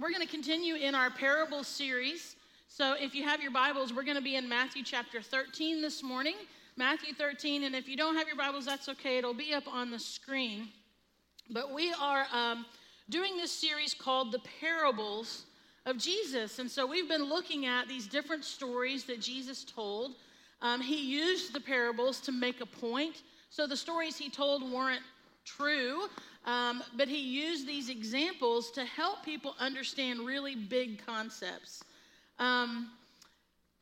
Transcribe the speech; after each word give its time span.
we're 0.00 0.10
going 0.10 0.22
to 0.22 0.26
continue 0.26 0.74
in 0.74 0.94
our 0.94 1.10
parable 1.10 1.62
series. 1.62 2.34
So 2.68 2.96
if 2.98 3.14
you 3.14 3.22
have 3.22 3.40
your 3.40 3.52
Bibles, 3.52 3.92
we're 3.92 4.02
going 4.02 4.16
to 4.16 4.22
be 4.22 4.34
in 4.34 4.48
Matthew 4.48 4.82
chapter 4.82 5.22
13 5.22 5.80
this 5.80 6.02
morning. 6.02 6.34
Matthew 6.76 7.14
13. 7.14 7.62
And 7.62 7.76
if 7.76 7.88
you 7.88 7.96
don't 7.96 8.16
have 8.16 8.26
your 8.26 8.36
Bibles, 8.36 8.66
that's 8.66 8.88
okay. 8.88 9.18
It'll 9.18 9.34
be 9.34 9.54
up 9.54 9.72
on 9.72 9.90
the 9.90 9.98
screen. 9.98 10.68
But 11.50 11.72
we 11.72 11.92
are 12.00 12.26
um, 12.32 12.66
doing 13.08 13.36
this 13.36 13.52
series 13.52 13.94
called 13.94 14.32
The 14.32 14.40
Parables 14.60 15.44
of 15.86 15.96
Jesus. 15.98 16.58
And 16.58 16.68
so 16.68 16.86
we've 16.86 17.08
been 17.08 17.24
looking 17.24 17.66
at 17.66 17.86
these 17.86 18.08
different 18.08 18.44
stories 18.44 19.04
that 19.04 19.20
Jesus 19.20 19.64
told. 19.64 20.16
Um, 20.60 20.80
he 20.80 21.08
used 21.08 21.52
the 21.52 21.60
parables 21.60 22.20
to 22.22 22.32
make 22.32 22.60
a 22.60 22.66
point. 22.66 23.22
So 23.50 23.68
the 23.68 23.76
stories 23.76 24.16
he 24.16 24.28
told 24.28 24.68
weren't 24.68 25.02
true, 25.44 26.08
um, 26.44 26.82
but 26.96 27.08
he 27.08 27.18
used 27.18 27.66
these 27.66 27.88
examples 27.88 28.70
to 28.72 28.84
help 28.84 29.24
people 29.24 29.54
understand 29.58 30.20
really 30.20 30.54
big 30.54 31.04
concepts. 31.04 31.82
Um, 32.38 32.90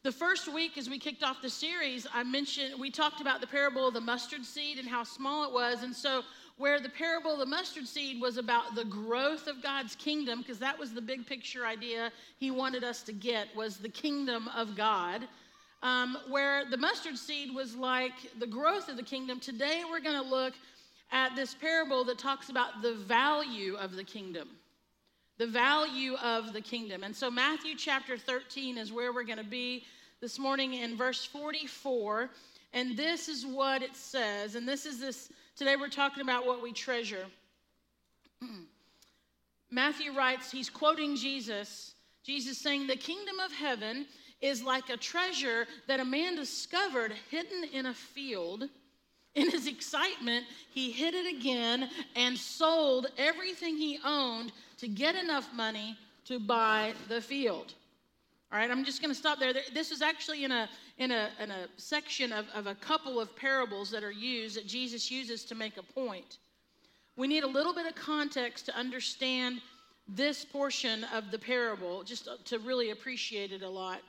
the 0.05 0.13
first 0.13 0.53
week, 0.53 0.79
as 0.79 0.91
we 0.91 0.99
kicked 0.99 1.23
off 1.23 1.41
the 1.43 1.51
series, 1.51 2.07
I 2.13 2.25
mentioned 2.25 2.75
we 2.79 2.91
talked 2.91 3.21
about 3.21 3.41
the 3.41 3.47
parable 3.47 3.87
of 3.87 3.95
the 3.95 4.01
mustard 4.01 4.45
seed 4.45 4.79
and 4.79 4.89
how 4.89 5.05
small 5.05 5.45
it 5.45 5.53
was. 5.53 5.85
And 5.85 5.95
so, 5.95 6.23
where 6.59 6.81
the 6.81 6.89
parable 6.89 7.33
of 7.33 7.39
the 7.39 7.47
mustard 7.47 7.87
seed 7.87 8.21
was 8.21 8.37
about 8.37 8.75
the 8.75 8.85
growth 8.85 9.47
of 9.47 9.63
God's 9.63 9.95
kingdom, 9.97 10.41
because 10.41 10.59
that 10.59 10.79
was 10.79 10.93
the 10.93 11.01
big 11.01 11.27
picture 11.27 11.67
idea 11.67 12.13
he 12.39 12.51
wanted 12.51 12.85
us 12.85 13.03
to 13.05 13.13
get 13.13 13.49
was 13.57 13.79
the 13.79 13.89
kingdom 13.89 14.49
of 14.57 14.77
God. 14.77 15.27
Um, 15.83 16.19
where 16.29 16.65
the 16.69 16.77
mustard 16.77 17.17
seed 17.17 17.53
was 17.53 17.75
like 17.75 18.13
the 18.39 18.47
growth 18.47 18.89
of 18.89 18.97
the 18.97 19.03
kingdom. 19.03 19.41
Today, 19.41 19.83
we're 19.89 20.01
going 20.01 20.21
to 20.21 20.29
look 20.29 20.55
at 21.13 21.37
this 21.37 21.55
parable 21.55 22.05
that 22.05 22.19
talks 22.19 22.49
about 22.49 22.83
the 22.83 22.95
value 22.95 23.77
of 23.77 23.95
the 23.95 24.03
kingdom. 24.03 24.49
The 25.39 25.47
value 25.47 26.15
of 26.17 26.53
the 26.53 26.61
kingdom. 26.61 27.05
And 27.05 27.15
so, 27.15 27.31
Matthew 27.31 27.75
chapter 27.77 28.17
13 28.17 28.79
is 28.79 28.93
where 28.93 29.13
we're 29.13 29.25
going 29.25 29.39
to 29.39 29.45
be 29.45 29.85
this 30.21 30.39
morning 30.39 30.75
in 30.75 30.97
verse 30.97 31.25
44. 31.25 32.31
And 32.73 32.97
this 32.97 33.29
is 33.29 33.45
what 33.45 33.83
it 33.83 33.95
says. 33.95 34.55
And 34.55 34.67
this 34.67 34.87
is 34.87 34.99
this, 34.99 35.31
today 35.57 35.77
we're 35.77 35.89
talking 35.89 36.23
about 36.23 36.47
what 36.47 36.63
we 36.63 36.73
treasure. 36.73 37.27
Matthew 39.71 40.13
writes, 40.13 40.51
he's 40.51 40.71
quoting 40.71 41.17
Jesus. 41.17 41.95
Jesus 42.25 42.59
saying, 42.59 42.87
The 42.87 42.97
kingdom 42.97 43.41
of 43.41 43.53
heaven 43.53 44.07
is 44.41 44.63
like 44.63 44.91
a 44.91 44.97
treasure 44.97 45.67
that 45.89 46.01
a 46.01 46.05
man 46.05 46.37
discovered 46.37 47.13
hidden 47.31 47.65
in 47.73 47.87
a 47.87 47.95
field 47.95 48.69
in 49.35 49.51
his 49.51 49.67
excitement, 49.67 50.45
he 50.71 50.91
hit 50.91 51.15
it 51.15 51.27
again 51.37 51.89
and 52.17 52.37
sold 52.37 53.07
everything 53.17 53.77
he 53.77 53.99
owned 54.05 54.53
to 54.79 54.89
get 54.89 55.15
enough 55.15 55.49
money 55.55 55.97
to 56.27 56.39
buy 56.39 56.93
the 57.09 57.21
field. 57.21 57.75
All 58.53 58.59
right, 58.59 58.71
I'm 58.71 58.85
just 58.85 59.01
going 59.01 59.11
to 59.11 59.19
stop 59.19 59.39
there. 59.39 59.55
This 59.73 59.91
is 59.91 60.03
actually 60.03 60.45
in 60.45 60.53
a, 60.53 60.69
in 60.99 61.11
a, 61.11 61.31
in 61.41 61.51
a 61.51 61.69
section 61.79 62.33
of, 62.33 62.47
of 62.55 62.67
a 62.67 62.75
couple 62.75 63.19
of 63.19 63.35
parables 63.35 63.91
that 63.91 64.05
are 64.05 64.11
used 64.11 64.57
that 64.57 64.67
Jesus 64.67 65.11
uses 65.11 65.45
to 65.45 65.55
make 65.55 65.79
a 65.79 65.83
point. 65.83 66.37
We 67.17 67.27
need 67.27 67.45
a 67.45 67.49
little 67.49 67.73
bit 67.73 67.87
of 67.87 67.95
context 67.95 68.67
to 68.67 68.77
understand 68.77 69.63
this 70.07 70.45
portion 70.45 71.05
of 71.15 71.31
the 71.31 71.39
parable, 71.39 72.03
just 72.03 72.29
to 72.47 72.59
really 72.59 72.91
appreciate 72.91 73.53
it 73.53 73.63
a 73.63 73.69
lot. 73.69 74.01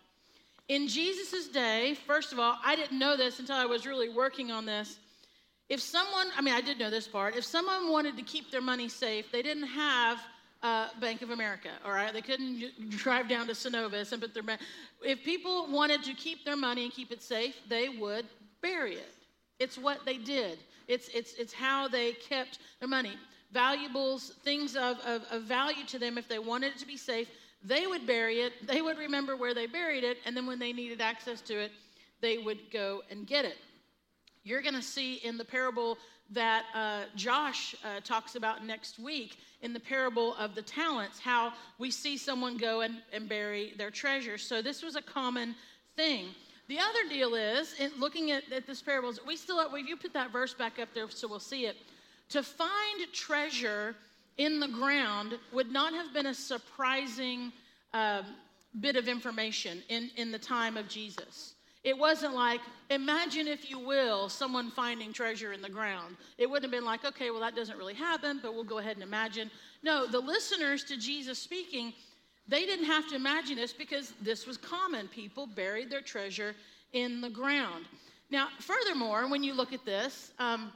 In 0.67 0.87
Jesus' 0.87 1.47
day, 1.47 1.95
first 2.05 2.33
of 2.33 2.39
all, 2.39 2.58
I 2.65 2.75
didn't 2.75 2.97
know 2.97 3.15
this 3.15 3.39
until 3.39 3.55
I 3.55 3.65
was 3.65 3.85
really 3.85 4.09
working 4.09 4.52
on 4.52 4.65
this. 4.65 4.97
If 5.73 5.81
someone, 5.81 6.27
I 6.38 6.41
mean, 6.41 6.53
I 6.53 6.61
did 6.61 6.77
know 6.77 6.91
this 6.91 7.07
part, 7.07 7.35
if 7.35 7.43
someone 7.43 7.91
wanted 7.91 8.16
to 8.17 8.21
keep 8.21 8.52
their 8.52 8.61
money 8.61 8.88
safe, 8.88 9.31
they 9.31 9.41
didn't 9.41 9.66
have 9.69 10.19
uh, 10.61 10.89
Bank 11.02 11.23
of 11.23 11.31
America, 11.31 11.69
all 11.83 11.91
right? 11.91 12.13
They 12.13 12.21
couldn't 12.21 12.91
drive 12.91 13.27
down 13.27 13.47
to 13.47 13.53
Synovus 13.53 14.11
and 14.11 14.21
put 14.21 14.35
their 14.35 14.43
money. 14.43 14.59
If 15.02 15.23
people 15.23 15.65
wanted 15.71 16.03
to 16.03 16.13
keep 16.13 16.45
their 16.45 16.55
money 16.55 16.83
and 16.83 16.93
keep 16.93 17.11
it 17.11 17.23
safe, 17.23 17.55
they 17.67 17.89
would 17.89 18.27
bury 18.61 18.93
it. 18.97 19.15
It's 19.57 19.75
what 19.75 20.05
they 20.05 20.20
did. 20.20 20.59
It's, 20.87 21.08
it's, 21.08 21.33
it's 21.39 21.53
how 21.53 21.87
they 21.87 22.11
kept 22.11 22.59
their 22.80 22.87
money. 22.87 23.17
Valuables, 23.52 24.33
things 24.43 24.75
of, 24.75 24.99
of, 24.99 25.23
of 25.31 25.42
value 25.42 25.86
to 25.87 25.98
them, 25.98 26.19
if 26.19 26.27
they 26.27 26.37
wanted 26.37 26.73
it 26.73 26.77
to 26.81 26.86
be 26.86 26.98
safe, 26.98 27.30
they 27.64 27.87
would 27.87 28.05
bury 28.05 28.42
it. 28.42 28.67
They 28.67 28.83
would 28.83 28.99
remember 28.99 29.36
where 29.36 29.55
they 29.55 29.65
buried 29.65 30.03
it, 30.03 30.19
and 30.27 30.37
then 30.37 30.45
when 30.45 30.59
they 30.59 30.71
needed 30.71 31.02
access 31.02 31.42
to 31.42 31.59
it, 31.59 31.71
they 32.21 32.37
would 32.37 32.59
go 32.71 33.02
and 33.09 33.25
get 33.25 33.43
it. 33.43 33.58
You're 34.43 34.61
going 34.61 34.76
to 34.76 34.81
see 34.81 35.15
in 35.15 35.37
the 35.37 35.45
parable 35.45 35.98
that 36.31 36.65
uh, 36.73 37.02
Josh 37.15 37.76
uh, 37.83 37.99
talks 38.04 38.36
about 38.36 38.65
next 38.65 38.99
week 38.99 39.37
in 39.61 39.73
the 39.73 39.80
parable 39.80 40.36
of 40.36 40.55
the 40.55 40.61
talents 40.61 41.20
how 41.20 41.54
we 41.77 41.92
see 41.92 42.17
someone 42.17 42.58
go 42.58 42.81
and, 42.81 42.95
and 43.11 43.30
bury 43.30 43.73
their 43.77 43.92
treasure. 43.92 44.37
So 44.37 44.61
this 44.61 44.81
was 44.81 44.95
a 44.95 45.02
common 45.02 45.55
thing. 45.95 46.27
The 46.67 46.80
other 46.80 47.09
deal 47.09 47.36
is, 47.36 47.76
in 47.80 47.92
looking 47.99 48.31
at, 48.31 48.52
at 48.52 48.65
this 48.65 48.81
parable, 48.81 49.14
we 49.27 49.36
still, 49.36 49.59
have, 49.59 49.73
if 49.73 49.87
you 49.87 49.98
put 49.98 50.14
that 50.14 50.31
verse 50.31 50.54
back 50.54 50.80
up 50.80 50.89
there 50.93 51.10
so 51.10 51.27
we'll 51.27 51.39
see 51.39 51.65
it, 51.65 51.75
to 52.30 52.42
find 52.42 53.02
treasure 53.11 53.95
in 54.37 54.60
the 54.60 54.67
ground 54.67 55.37
would 55.52 55.71
not 55.71 55.93
have 55.93 56.14
been 56.14 56.27
a 56.27 56.33
surprising 56.33 57.52
um, 57.93 58.25
bit 58.80 58.95
of 58.95 59.08
information 59.08 59.83
in, 59.89 60.10
in 60.15 60.31
the 60.31 60.39
time 60.39 60.77
of 60.77 60.87
Jesus. 60.87 61.54
It 61.83 61.98
wasn't 61.98 62.33
like, 62.33 62.61
imagine, 62.89 63.48
if 63.48 63.70
you 63.70 63.77
will, 63.77 64.30
someone 64.30 64.71
finding 64.71 65.11
treasure 65.11 65.52
in 65.52 65.61
the 65.61 65.70
ground. 65.70 66.16
It 66.38 66.49
wouldn't 66.49 66.64
have 66.64 66.71
been 66.71 66.86
like, 66.86 67.04
okay, 67.04 67.30
well, 67.30 67.42
that 67.42 67.55
doesn't 67.55 67.77
really 67.77 67.94
happen, 67.94 68.39
but 68.42 68.54
we'll 68.54 68.64
go 68.64 68.77
ahead 68.77 68.95
and 68.95 69.04
imagine. 69.04 69.52
No, 69.82 70.08
the 70.08 70.20
listeners 70.20 70.86
to 70.86 70.98
Jesus 70.98 71.39
speaking, 71.39 71.93
they 72.48 72.66
didn't 72.66 72.86
have 72.86 73.10
to 73.10 73.16
imagine 73.16 73.58
this 73.58 73.73
because 73.73 74.14
this 74.22 74.48
was 74.48 74.58
common. 74.58 75.10
People 75.10 75.45
buried 75.45 75.89
their 75.89 76.02
treasure 76.02 76.55
in 76.93 77.20
the 77.20 77.30
ground. 77.30 77.86
Now, 78.30 78.48
furthermore, 78.60 79.30
when 79.30 79.43
you 79.43 79.54
look 79.54 79.73
at 79.73 79.83
this, 79.83 80.32
um, 80.39 80.72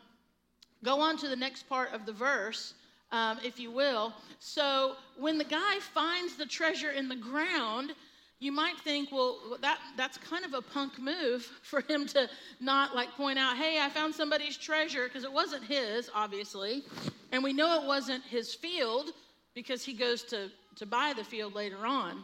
go 0.84 1.00
on 1.00 1.18
to 1.18 1.30
the 1.30 1.36
next 1.36 1.70
part 1.70 1.94
of 1.94 2.06
the 2.06 2.14
verse, 2.14 2.74
um, 3.12 3.40
if 3.44 3.60
you 3.60 3.72
will. 3.72 4.14
So, 4.40 4.96
when 5.18 5.38
the 5.38 5.46
guy 5.46 5.80
finds 5.80 6.36
the 6.36 6.46
treasure 6.46 6.92
in 6.92 7.08
the 7.08 7.16
ground, 7.16 7.94
you 8.40 8.52
might 8.52 8.78
think, 8.80 9.12
well, 9.12 9.40
that, 9.62 9.80
that's 9.96 10.18
kind 10.18 10.46
of 10.46 10.54
a 10.54 10.62
punk 10.62 11.00
move 11.00 11.42
for 11.64 11.82
him 11.82 12.06
to 12.08 12.30
not 12.60 12.96
like 12.96 13.12
point 13.14 13.40
out, 13.40 13.58
hey, 13.58 13.80
I 13.82 13.90
found 13.90 14.14
somebody's 14.14 14.58
treasure, 14.58 15.06
because 15.06 15.24
it 15.24 15.32
wasn't 15.32 15.64
his, 15.64 16.10
obviously. 16.14 16.84
And 17.32 17.44
we 17.44 17.54
know 17.54 17.82
it 17.82 17.88
wasn't 17.88 18.24
his 18.24 18.54
field 18.54 19.10
because 19.56 19.84
he 19.84 19.94
goes 19.94 20.24
to, 20.24 20.52
to 20.76 20.86
buy 20.86 21.14
the 21.16 21.24
field 21.24 21.56
later 21.56 21.86
on. 21.86 22.24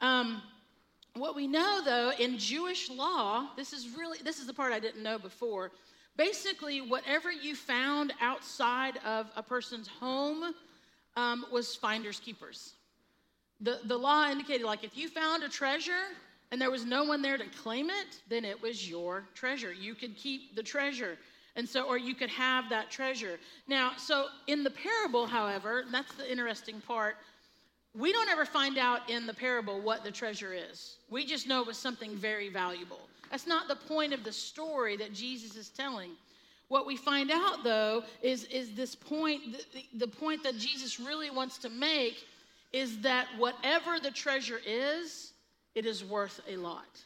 Um, 0.00 0.40
what 1.14 1.34
we 1.34 1.48
know, 1.48 1.80
though, 1.84 2.12
in 2.18 2.38
Jewish 2.38 2.88
law, 2.88 3.48
this 3.56 3.72
is 3.72 3.88
really, 3.96 4.18
this 4.24 4.38
is 4.38 4.46
the 4.46 4.54
part 4.54 4.72
I 4.72 4.78
didn't 4.78 5.02
know 5.02 5.18
before. 5.18 5.72
Basically, 6.16 6.80
whatever 6.80 7.32
you 7.32 7.56
found 7.56 8.12
outside 8.20 8.98
of 9.04 9.26
a 9.34 9.42
person's 9.42 9.88
home 9.88 10.54
um, 11.16 11.44
was 11.50 11.74
finders 11.74 12.20
keepers 12.20 12.74
the, 13.60 13.80
the 13.84 13.96
law 13.96 14.28
indicated 14.30 14.64
like 14.64 14.84
if 14.84 14.96
you 14.96 15.08
found 15.08 15.42
a 15.42 15.48
treasure 15.48 16.08
and 16.50 16.60
there 16.60 16.70
was 16.70 16.84
no 16.84 17.04
one 17.04 17.22
there 17.22 17.38
to 17.38 17.46
claim 17.62 17.90
it, 17.90 18.20
then 18.28 18.44
it 18.44 18.60
was 18.60 18.88
your 18.88 19.24
treasure. 19.34 19.72
You 19.72 19.94
could 19.94 20.16
keep 20.16 20.56
the 20.56 20.62
treasure. 20.62 21.16
And 21.56 21.68
so, 21.68 21.82
or 21.82 21.98
you 21.98 22.14
could 22.14 22.30
have 22.30 22.68
that 22.70 22.90
treasure. 22.90 23.38
Now, 23.68 23.92
so 23.96 24.26
in 24.46 24.64
the 24.64 24.70
parable, 24.70 25.26
however, 25.26 25.84
that's 25.90 26.12
the 26.14 26.30
interesting 26.30 26.80
part. 26.80 27.16
We 27.94 28.12
don't 28.12 28.28
ever 28.28 28.44
find 28.44 28.78
out 28.78 29.10
in 29.10 29.26
the 29.26 29.34
parable 29.34 29.80
what 29.80 30.04
the 30.04 30.12
treasure 30.12 30.54
is. 30.54 30.96
We 31.10 31.26
just 31.26 31.48
know 31.48 31.60
it 31.60 31.66
was 31.66 31.76
something 31.76 32.16
very 32.16 32.48
valuable. 32.48 33.00
That's 33.30 33.46
not 33.46 33.68
the 33.68 33.76
point 33.76 34.12
of 34.12 34.24
the 34.24 34.32
story 34.32 34.96
that 34.96 35.12
Jesus 35.12 35.56
is 35.56 35.68
telling. 35.68 36.10
What 36.68 36.86
we 36.86 36.96
find 36.96 37.32
out, 37.32 37.64
though, 37.64 38.04
is, 38.22 38.44
is 38.44 38.74
this 38.74 38.94
point, 38.94 39.42
the, 39.72 39.84
the 39.98 40.06
point 40.06 40.44
that 40.44 40.56
Jesus 40.56 41.00
really 41.00 41.30
wants 41.30 41.58
to 41.58 41.68
make 41.68 42.24
is 42.72 43.00
that 43.00 43.26
whatever 43.36 43.98
the 43.98 44.10
treasure 44.10 44.60
is, 44.64 45.32
it 45.74 45.86
is 45.86 46.04
worth 46.04 46.40
a 46.48 46.56
lot. 46.56 47.02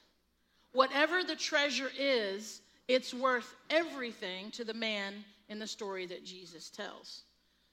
Whatever 0.72 1.22
the 1.22 1.36
treasure 1.36 1.90
is, 1.98 2.60
it's 2.88 3.14
worth 3.14 3.54
everything 3.70 4.50
to 4.52 4.64
the 4.64 4.74
man 4.74 5.24
in 5.48 5.58
the 5.58 5.66
story 5.66 6.06
that 6.06 6.24
Jesus 6.24 6.70
tells. 6.70 7.22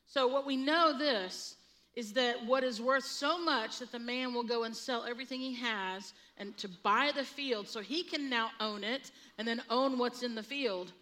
So, 0.06 0.28
what 0.28 0.46
we 0.46 0.56
know 0.56 0.98
this 0.98 1.56
is 1.96 2.14
that 2.14 2.46
what 2.46 2.64
is 2.64 2.82
worth 2.82 3.04
so 3.04 3.44
much 3.44 3.80
that 3.80 3.92
the 3.92 4.00
man 4.00 4.34
will 4.34 4.44
go 4.44 4.64
and 4.64 4.76
sell 4.76 5.04
everything 5.04 5.42
he 5.42 5.54
has 5.56 6.14
and 6.38 6.56
to 6.58 6.70
buy 6.70 7.12
the 7.16 7.24
field 7.24 7.68
so 7.68 7.82
he 7.82 8.04
can 8.04 8.30
now 8.30 8.50
own 8.60 8.84
it 8.84 9.12
and 9.38 9.48
then 9.48 9.62
own 9.70 9.98
what's 9.98 10.24
in 10.24 10.36
the 10.36 10.44
field, 10.44 10.94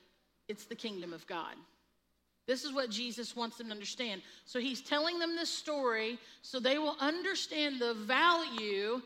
it's 0.48 0.66
the 0.66 0.76
kingdom 0.76 1.14
of 1.14 1.28
God. 1.28 1.56
This 2.50 2.64
is 2.64 2.74
what 2.74 2.90
Jesus 2.90 3.36
wants 3.36 3.58
them 3.58 3.68
to 3.68 3.74
understand. 3.74 4.24
So 4.46 4.60
he's 4.60 4.82
telling 4.82 5.20
them 5.20 5.36
this 5.36 5.52
story 5.52 6.18
so 6.42 6.60
they 6.60 6.80
will 6.80 6.96
understand 7.00 7.80
the 7.80 7.94
value, 7.94 9.04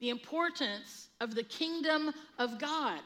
the 0.00 0.08
importance 0.08 1.08
of 1.20 1.34
the 1.34 1.42
kingdom 1.42 2.10
of 2.38 2.58
God. 2.58 3.02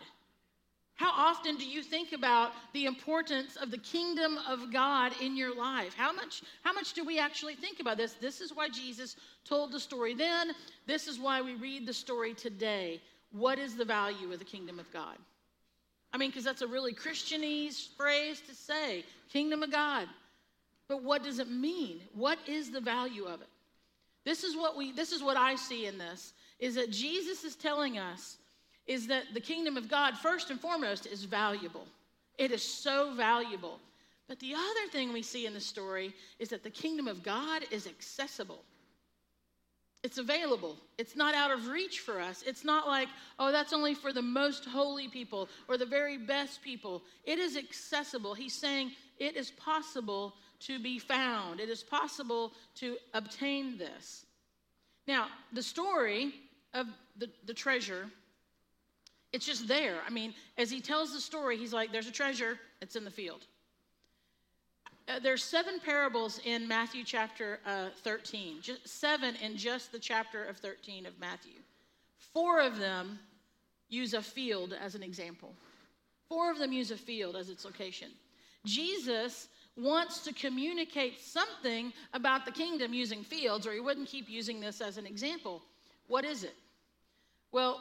How 0.94 1.10
often 1.10 1.56
do 1.56 1.66
you 1.66 1.82
think 1.82 2.12
about 2.12 2.52
the 2.72 2.84
importance 2.84 3.56
of 3.56 3.72
the 3.72 3.78
kingdom 3.78 4.38
of 4.48 4.72
God 4.72 5.10
in 5.20 5.36
your 5.36 5.56
life? 5.56 5.92
How 5.96 6.12
much, 6.12 6.42
how 6.62 6.72
much 6.72 6.92
do 6.92 7.04
we 7.04 7.18
actually 7.18 7.56
think 7.56 7.80
about 7.80 7.96
this? 7.96 8.12
This 8.12 8.40
is 8.40 8.54
why 8.54 8.68
Jesus 8.68 9.16
told 9.44 9.72
the 9.72 9.80
story 9.80 10.14
then. 10.14 10.52
This 10.86 11.08
is 11.08 11.18
why 11.18 11.42
we 11.42 11.56
read 11.56 11.84
the 11.84 11.92
story 11.92 12.32
today. 12.32 13.00
What 13.32 13.58
is 13.58 13.74
the 13.74 13.84
value 13.84 14.32
of 14.32 14.38
the 14.38 14.44
kingdom 14.44 14.78
of 14.78 14.88
God? 14.92 15.16
I 16.12 16.18
mean, 16.18 16.30
because 16.30 16.44
that's 16.44 16.62
a 16.62 16.66
really 16.66 16.92
Christianese 16.92 17.88
phrase 17.96 18.40
to 18.48 18.54
say, 18.54 19.04
kingdom 19.32 19.62
of 19.62 19.70
God. 19.70 20.08
But 20.88 21.04
what 21.04 21.22
does 21.22 21.38
it 21.38 21.48
mean? 21.48 22.00
What 22.14 22.38
is 22.46 22.70
the 22.70 22.80
value 22.80 23.24
of 23.24 23.40
it? 23.40 23.48
This 24.24 24.44
is 24.44 24.56
what 24.56 24.76
we 24.76 24.92
this 24.92 25.12
is 25.12 25.22
what 25.22 25.36
I 25.36 25.54
see 25.54 25.86
in 25.86 25.98
this 25.98 26.34
is 26.58 26.74
that 26.74 26.90
Jesus 26.90 27.44
is 27.44 27.56
telling 27.56 27.98
us 27.98 28.36
is 28.86 29.06
that 29.06 29.24
the 29.32 29.40
kingdom 29.40 29.76
of 29.76 29.88
God, 29.88 30.18
first 30.18 30.50
and 30.50 30.60
foremost, 30.60 31.06
is 31.06 31.24
valuable. 31.24 31.86
It 32.38 32.50
is 32.50 32.62
so 32.62 33.14
valuable. 33.14 33.78
But 34.28 34.40
the 34.40 34.54
other 34.54 34.90
thing 34.90 35.12
we 35.12 35.22
see 35.22 35.46
in 35.46 35.54
the 35.54 35.60
story 35.60 36.14
is 36.38 36.48
that 36.48 36.62
the 36.62 36.70
kingdom 36.70 37.08
of 37.08 37.22
God 37.22 37.64
is 37.70 37.86
accessible. 37.86 38.62
It's 40.02 40.18
available. 40.18 40.76
It's 40.96 41.14
not 41.14 41.34
out 41.34 41.50
of 41.50 41.68
reach 41.68 42.00
for 42.00 42.20
us. 42.20 42.42
It's 42.46 42.64
not 42.64 42.86
like, 42.86 43.08
oh, 43.38 43.52
that's 43.52 43.72
only 43.72 43.94
for 43.94 44.12
the 44.12 44.22
most 44.22 44.64
holy 44.64 45.08
people 45.08 45.48
or 45.68 45.76
the 45.76 45.86
very 45.86 46.16
best 46.16 46.62
people. 46.62 47.02
It 47.24 47.38
is 47.38 47.56
accessible. 47.56 48.32
He's 48.32 48.54
saying 48.54 48.92
it 49.18 49.36
is 49.36 49.50
possible 49.50 50.34
to 50.60 50.78
be 50.78 50.98
found, 50.98 51.58
it 51.58 51.70
is 51.70 51.82
possible 51.82 52.52
to 52.74 52.98
obtain 53.14 53.78
this. 53.78 54.26
Now, 55.08 55.28
the 55.54 55.62
story 55.62 56.34
of 56.74 56.86
the, 57.16 57.30
the 57.46 57.54
treasure 57.54 58.10
it's 59.32 59.46
just 59.46 59.68
there. 59.68 60.00
I 60.06 60.10
mean, 60.10 60.34
as 60.58 60.70
he 60.70 60.80
tells 60.80 61.12
the 61.12 61.20
story, 61.20 61.56
he's 61.56 61.72
like, 61.72 61.92
there's 61.92 62.08
a 62.08 62.12
treasure, 62.12 62.58
it's 62.80 62.96
in 62.96 63.04
the 63.04 63.10
field. 63.10 63.46
Uh, 65.10 65.18
there's 65.18 65.42
seven 65.42 65.80
parables 65.84 66.40
in 66.44 66.68
Matthew 66.68 67.02
chapter 67.02 67.58
uh, 67.66 67.88
13, 68.04 68.58
just 68.62 68.86
seven 68.86 69.34
in 69.42 69.56
just 69.56 69.90
the 69.90 69.98
chapter 69.98 70.44
of 70.44 70.56
13 70.58 71.04
of 71.04 71.18
Matthew. 71.18 71.58
Four 72.32 72.60
of 72.60 72.78
them 72.78 73.18
use 73.88 74.14
a 74.14 74.22
field 74.22 74.72
as 74.80 74.94
an 74.94 75.02
example. 75.02 75.52
Four 76.28 76.52
of 76.52 76.58
them 76.58 76.72
use 76.72 76.92
a 76.92 76.96
field 76.96 77.34
as 77.34 77.50
its 77.50 77.64
location. 77.64 78.10
Jesus 78.64 79.48
wants 79.76 80.20
to 80.20 80.32
communicate 80.32 81.18
something 81.18 81.92
about 82.12 82.44
the 82.44 82.52
kingdom 82.52 82.94
using 82.94 83.24
fields, 83.24 83.66
or 83.66 83.72
he 83.72 83.80
wouldn't 83.80 84.06
keep 84.06 84.28
using 84.28 84.60
this 84.60 84.80
as 84.80 84.96
an 84.96 85.06
example. 85.06 85.62
What 86.06 86.24
is 86.24 86.44
it? 86.44 86.54
Well, 87.50 87.80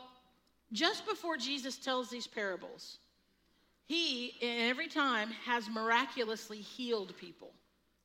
just 0.71 1.05
before 1.05 1.37
Jesus 1.37 1.77
tells 1.77 2.09
these 2.09 2.25
parables, 2.25 2.97
he, 3.89 4.35
every 4.39 4.87
time, 4.87 5.31
has 5.45 5.67
miraculously 5.67 6.57
healed 6.57 7.17
people. 7.17 7.49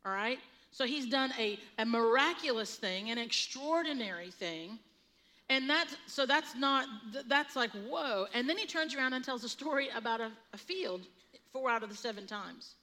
All 0.06 0.12
right? 0.12 0.38
So 0.70 0.86
he's 0.86 1.06
done 1.06 1.30
a, 1.38 1.58
a 1.78 1.84
miraculous 1.84 2.74
thing, 2.74 3.10
an 3.10 3.18
extraordinary 3.18 4.30
thing. 4.30 4.78
And 5.50 5.68
that's 5.68 5.94
so 6.06 6.24
that's 6.24 6.56
not 6.56 6.88
that's 7.28 7.54
like 7.54 7.70
whoa. 7.86 8.26
And 8.32 8.48
then 8.48 8.56
he 8.56 8.64
turns 8.64 8.94
around 8.94 9.12
and 9.12 9.22
tells 9.22 9.44
a 9.44 9.48
story 9.48 9.90
about 9.94 10.22
a, 10.22 10.32
a 10.54 10.56
field 10.56 11.02
four 11.52 11.70
out 11.70 11.82
of 11.82 11.90
the 11.90 11.94
seven 11.94 12.26
times. 12.26 12.76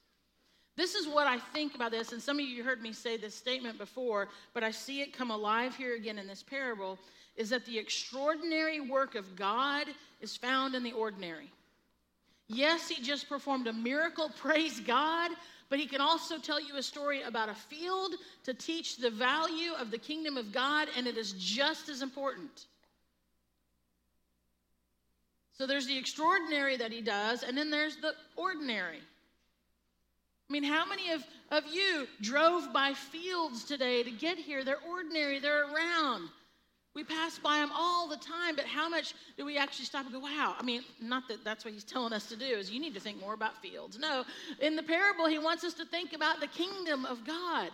This 0.77 0.93
is 0.93 1.07
what 1.07 1.25
I 1.25 1.39
think 1.39 1.73
about 1.73 1.89
this, 1.89 2.13
and 2.13 2.21
some 2.21 2.39
of 2.39 2.45
you 2.45 2.63
heard 2.63 2.83
me 2.83 2.93
say 2.93 3.17
this 3.17 3.33
statement 3.33 3.79
before, 3.79 4.29
but 4.53 4.63
I 4.63 4.69
see 4.69 5.01
it 5.01 5.11
come 5.11 5.31
alive 5.31 5.75
here 5.75 5.95
again 5.95 6.19
in 6.19 6.27
this 6.27 6.43
parable 6.43 6.99
is 7.35 7.49
that 7.49 7.65
the 7.65 7.77
extraordinary 7.77 8.79
work 8.79 9.15
of 9.15 9.35
God 9.35 9.87
is 10.21 10.37
found 10.37 10.75
in 10.75 10.83
the 10.83 10.91
ordinary. 10.91 11.51
Yes, 12.53 12.89
he 12.89 13.01
just 13.01 13.29
performed 13.29 13.67
a 13.67 13.73
miracle, 13.73 14.29
praise 14.37 14.79
God, 14.79 15.31
but 15.69 15.79
he 15.79 15.85
can 15.85 16.01
also 16.01 16.37
tell 16.37 16.59
you 16.59 16.75
a 16.75 16.83
story 16.83 17.21
about 17.21 17.49
a 17.49 17.55
field 17.55 18.15
to 18.43 18.53
teach 18.53 18.97
the 18.97 19.09
value 19.09 19.71
of 19.79 19.89
the 19.89 19.97
kingdom 19.97 20.35
of 20.37 20.51
God, 20.51 20.89
and 20.97 21.07
it 21.07 21.17
is 21.17 21.31
just 21.33 21.87
as 21.87 22.01
important. 22.01 22.65
So 25.57 25.65
there's 25.65 25.85
the 25.85 25.97
extraordinary 25.97 26.75
that 26.77 26.91
he 26.91 27.01
does, 27.01 27.43
and 27.43 27.57
then 27.57 27.69
there's 27.69 27.95
the 27.97 28.13
ordinary. 28.35 28.97
I 28.97 30.51
mean, 30.51 30.63
how 30.63 30.85
many 30.85 31.11
of, 31.11 31.23
of 31.51 31.63
you 31.71 32.07
drove 32.19 32.73
by 32.73 32.93
fields 32.93 33.63
today 33.63 34.03
to 34.03 34.11
get 34.11 34.37
here? 34.37 34.65
They're 34.65 34.81
ordinary, 34.89 35.39
they're 35.39 35.63
around. 35.63 36.29
We 36.93 37.05
pass 37.05 37.39
by 37.39 37.57
them 37.59 37.71
all 37.73 38.09
the 38.09 38.17
time, 38.17 38.55
but 38.55 38.65
how 38.65 38.89
much 38.89 39.13
do 39.37 39.45
we 39.45 39.57
actually 39.57 39.85
stop 39.85 40.03
and 40.03 40.13
go, 40.13 40.19
wow? 40.19 40.55
I 40.59 40.63
mean, 40.63 40.83
not 41.01 41.27
that 41.29 41.43
that's 41.43 41.63
what 41.63 41.73
he's 41.73 41.85
telling 41.85 42.11
us 42.11 42.27
to 42.27 42.35
do, 42.35 42.45
is 42.45 42.69
you 42.69 42.81
need 42.81 42.93
to 42.95 42.99
think 42.99 43.19
more 43.19 43.33
about 43.33 43.61
fields. 43.61 43.97
No, 43.97 44.25
in 44.59 44.75
the 44.75 44.83
parable, 44.83 45.25
he 45.25 45.39
wants 45.39 45.63
us 45.63 45.73
to 45.75 45.85
think 45.85 46.11
about 46.11 46.41
the 46.41 46.47
kingdom 46.47 47.05
of 47.05 47.25
God. 47.25 47.69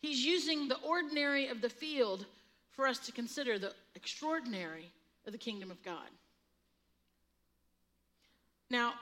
He's 0.00 0.24
using 0.24 0.68
the 0.68 0.78
ordinary 0.86 1.48
of 1.48 1.60
the 1.60 1.68
field 1.68 2.26
for 2.70 2.86
us 2.86 2.98
to 3.00 3.12
consider 3.12 3.58
the 3.58 3.72
extraordinary 3.96 4.92
of 5.26 5.32
the 5.32 5.38
kingdom 5.38 5.70
of 5.70 5.82
God. 5.82 6.08
Now, 8.70 8.94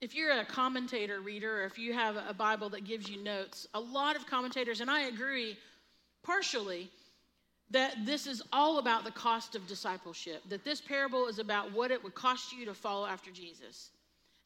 if 0.00 0.14
you're 0.14 0.32
a 0.32 0.44
commentator 0.44 1.20
reader, 1.20 1.62
or 1.62 1.64
if 1.64 1.78
you 1.78 1.92
have 1.92 2.16
a 2.16 2.34
Bible 2.34 2.70
that 2.70 2.84
gives 2.84 3.08
you 3.08 3.22
notes, 3.22 3.68
a 3.74 3.80
lot 3.80 4.16
of 4.16 4.26
commentators, 4.26 4.80
and 4.80 4.90
I 4.90 5.02
agree 5.02 5.56
partially, 6.22 6.90
that 7.72 8.04
this 8.04 8.26
is 8.26 8.42
all 8.52 8.78
about 8.78 9.04
the 9.04 9.10
cost 9.10 9.54
of 9.54 9.66
discipleship, 9.66 10.42
that 10.48 10.64
this 10.64 10.80
parable 10.80 11.26
is 11.26 11.38
about 11.38 11.72
what 11.72 11.90
it 11.90 12.02
would 12.04 12.14
cost 12.14 12.52
you 12.52 12.66
to 12.66 12.74
follow 12.74 13.06
after 13.06 13.30
Jesus. 13.30 13.90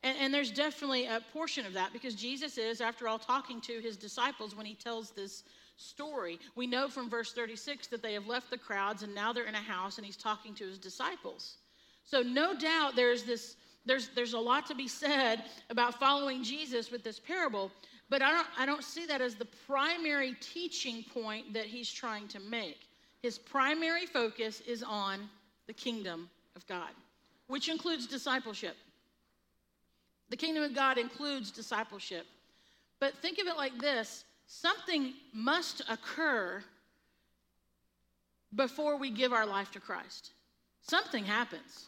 And, 0.03 0.17
and, 0.21 0.35
there's 0.35 0.53
definitely 0.53 1.07
a 1.07 1.21
portion 1.33 1.67
of 1.67 1.73
that 1.73 1.93
because 1.93 2.15
Jesus 2.15 2.59
is, 2.59 2.81
after 2.81 3.09
all, 3.09 3.19
talking 3.19 3.61
to 3.63 3.81
his 3.81 3.97
disciples 3.97 4.55
when 4.55 4.67
he 4.67 4.75
tells 4.75 5.11
this 5.11 5.43
story. 5.77 6.39
We 6.55 6.67
know 6.67 6.89
from 6.89 7.11
verse 7.11 7.33
36 7.33 7.89
that 7.89 8.03
they 8.03 8.13
have 8.13 8.27
left 8.27 8.51
the 8.51 8.59
crowds 8.59 9.03
and 9.03 9.15
now 9.15 9.33
they're 9.33 9.47
in 9.47 9.55
a 9.55 9.59
house 9.59 9.97
and 9.97 10.07
he's 10.07 10.17
talking 10.17 10.55
to 10.55 10.65
his 10.65 10.79
disciples. 10.79 11.57
So, 12.05 12.23
no 12.23 12.55
doubt 12.57 12.95
there's 12.95 13.25
this. 13.25 13.57
There's, 13.85 14.09
there's 14.17 14.33
a 14.33 14.39
lot 14.39 14.67
to 14.67 14.75
be 14.75 14.89
said 14.89 15.45
about 15.71 15.95
following 16.01 16.43
Jesus 16.43 16.91
with 16.91 17.05
this 17.05 17.21
parable, 17.21 17.71
but 18.11 18.21
I 18.21 18.33
don't, 18.33 18.47
I 18.59 18.67
don't 18.67 18.83
see 18.83 19.07
that 19.07 19.21
as 19.21 19.37
the 19.37 19.47
primary 19.69 20.35
teaching 20.41 21.05
point 21.15 21.55
that 21.55 21.67
he's 21.67 21.89
trying 21.89 22.27
to 22.29 22.41
make. 22.41 22.81
His 23.23 23.39
primary 23.39 24.07
focus 24.07 24.61
is 24.63 24.83
on 24.83 25.29
the 25.67 25.73
kingdom 25.73 26.29
of 26.55 26.67
God, 26.67 26.91
which 27.49 27.69
includes 27.69 28.07
discipleship. 28.07 28.77
The 30.29 30.37
kingdom 30.37 30.63
of 30.63 30.75
God 30.75 30.99
includes 30.99 31.51
discipleship. 31.51 32.27
But 32.99 33.17
think 33.19 33.39
of 33.39 33.47
it 33.47 33.57
like 33.57 33.79
this 33.79 34.25
something 34.47 35.13
must 35.33 35.83
occur 35.89 36.63
before 38.55 38.97
we 38.97 39.11
give 39.11 39.33
our 39.33 39.47
life 39.47 39.71
to 39.73 39.81
Christ. 39.81 40.33
Something 40.83 41.25
happens, 41.25 41.87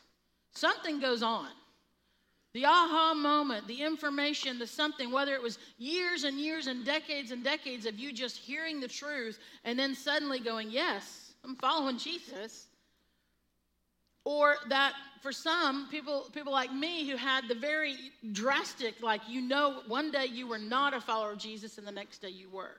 something 0.52 1.00
goes 1.00 1.22
on. 1.22 1.48
The 2.58 2.66
aha 2.66 3.14
moment, 3.14 3.68
the 3.68 3.82
information, 3.82 4.58
the 4.58 4.66
something, 4.66 5.12
whether 5.12 5.32
it 5.32 5.40
was 5.40 5.60
years 5.78 6.24
and 6.24 6.40
years 6.40 6.66
and 6.66 6.84
decades 6.84 7.30
and 7.30 7.44
decades 7.44 7.86
of 7.86 8.00
you 8.00 8.12
just 8.12 8.36
hearing 8.36 8.80
the 8.80 8.88
truth 8.88 9.38
and 9.64 9.78
then 9.78 9.94
suddenly 9.94 10.40
going, 10.40 10.68
Yes, 10.68 11.34
I'm 11.44 11.54
following 11.54 11.98
Jesus. 11.98 12.66
Or 14.24 14.56
that 14.70 14.94
for 15.22 15.30
some 15.30 15.88
people, 15.88 16.26
people 16.34 16.52
like 16.52 16.72
me 16.72 17.08
who 17.08 17.16
had 17.16 17.46
the 17.46 17.54
very 17.54 17.94
drastic, 18.32 19.00
like 19.00 19.20
you 19.28 19.40
know, 19.40 19.82
one 19.86 20.10
day 20.10 20.26
you 20.26 20.48
were 20.48 20.58
not 20.58 20.94
a 20.94 21.00
follower 21.00 21.30
of 21.30 21.38
Jesus 21.38 21.78
and 21.78 21.86
the 21.86 21.92
next 21.92 22.18
day 22.18 22.30
you 22.30 22.50
were. 22.50 22.78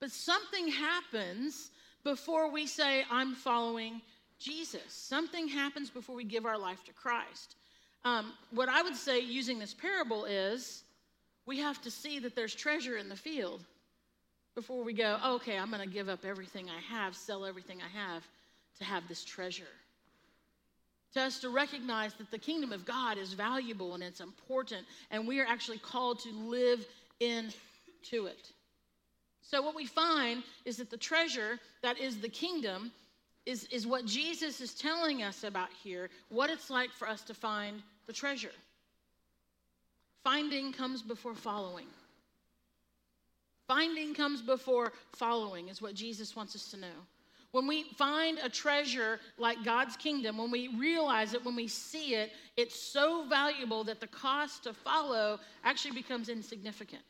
But 0.00 0.10
something 0.10 0.68
happens 0.68 1.70
before 2.04 2.50
we 2.50 2.66
say, 2.66 3.04
I'm 3.10 3.34
following 3.34 4.02
Jesus. 4.38 4.82
Something 4.88 5.48
happens 5.48 5.88
before 5.88 6.14
we 6.14 6.24
give 6.24 6.44
our 6.44 6.58
life 6.58 6.84
to 6.84 6.92
Christ. 6.92 7.56
Um, 8.04 8.32
what 8.50 8.68
I 8.68 8.82
would 8.82 8.96
say 8.96 9.20
using 9.20 9.58
this 9.58 9.72
parable 9.72 10.26
is 10.26 10.82
we 11.46 11.58
have 11.60 11.80
to 11.82 11.90
see 11.90 12.18
that 12.20 12.34
there's 12.34 12.54
treasure 12.54 12.96
in 12.96 13.08
the 13.08 13.16
field 13.16 13.64
before 14.54 14.84
we 14.84 14.92
go, 14.92 15.18
oh, 15.22 15.36
okay, 15.36 15.58
I'm 15.58 15.70
going 15.70 15.82
to 15.82 15.92
give 15.92 16.08
up 16.08 16.24
everything 16.24 16.68
I 16.70 16.80
have, 16.94 17.16
sell 17.16 17.44
everything 17.44 17.80
I 17.82 17.98
have 17.98 18.22
to 18.78 18.84
have 18.84 19.08
this 19.08 19.24
treasure. 19.24 19.64
To 21.14 21.22
us 21.22 21.40
to 21.40 21.48
recognize 21.48 22.14
that 22.14 22.30
the 22.30 22.38
kingdom 22.38 22.72
of 22.72 22.84
God 22.84 23.18
is 23.18 23.32
valuable 23.32 23.94
and 23.94 24.02
it's 24.02 24.20
important, 24.20 24.86
and 25.10 25.26
we 25.26 25.40
are 25.40 25.46
actually 25.46 25.78
called 25.78 26.20
to 26.20 26.30
live 26.30 26.86
into 27.20 28.26
it. 28.26 28.50
So, 29.42 29.62
what 29.62 29.76
we 29.76 29.86
find 29.86 30.42
is 30.64 30.78
that 30.78 30.90
the 30.90 30.96
treasure 30.96 31.60
that 31.82 31.98
is 31.98 32.18
the 32.18 32.28
kingdom 32.28 32.90
is, 33.46 33.64
is 33.64 33.86
what 33.86 34.06
Jesus 34.06 34.60
is 34.60 34.74
telling 34.74 35.22
us 35.22 35.44
about 35.44 35.68
here, 35.82 36.10
what 36.30 36.50
it's 36.50 36.70
like 36.70 36.90
for 36.90 37.08
us 37.08 37.22
to 37.22 37.34
find 37.34 37.82
the 38.06 38.12
treasure. 38.12 38.52
Finding 40.22 40.72
comes 40.72 41.02
before 41.02 41.34
following. 41.34 41.86
Finding 43.66 44.14
comes 44.14 44.42
before 44.42 44.92
following, 45.12 45.68
is 45.68 45.80
what 45.80 45.94
Jesus 45.94 46.36
wants 46.36 46.54
us 46.54 46.70
to 46.70 46.76
know. 46.76 46.96
When 47.52 47.66
we 47.66 47.84
find 47.96 48.38
a 48.42 48.48
treasure 48.48 49.20
like 49.38 49.64
God's 49.64 49.96
kingdom, 49.96 50.38
when 50.38 50.50
we 50.50 50.68
realize 50.76 51.34
it, 51.34 51.44
when 51.44 51.54
we 51.54 51.68
see 51.68 52.14
it, 52.14 52.32
it's 52.56 52.78
so 52.78 53.26
valuable 53.28 53.84
that 53.84 54.00
the 54.00 54.08
cost 54.08 54.64
to 54.64 54.74
follow 54.74 55.38
actually 55.62 55.92
becomes 55.92 56.28
insignificant. 56.28 57.02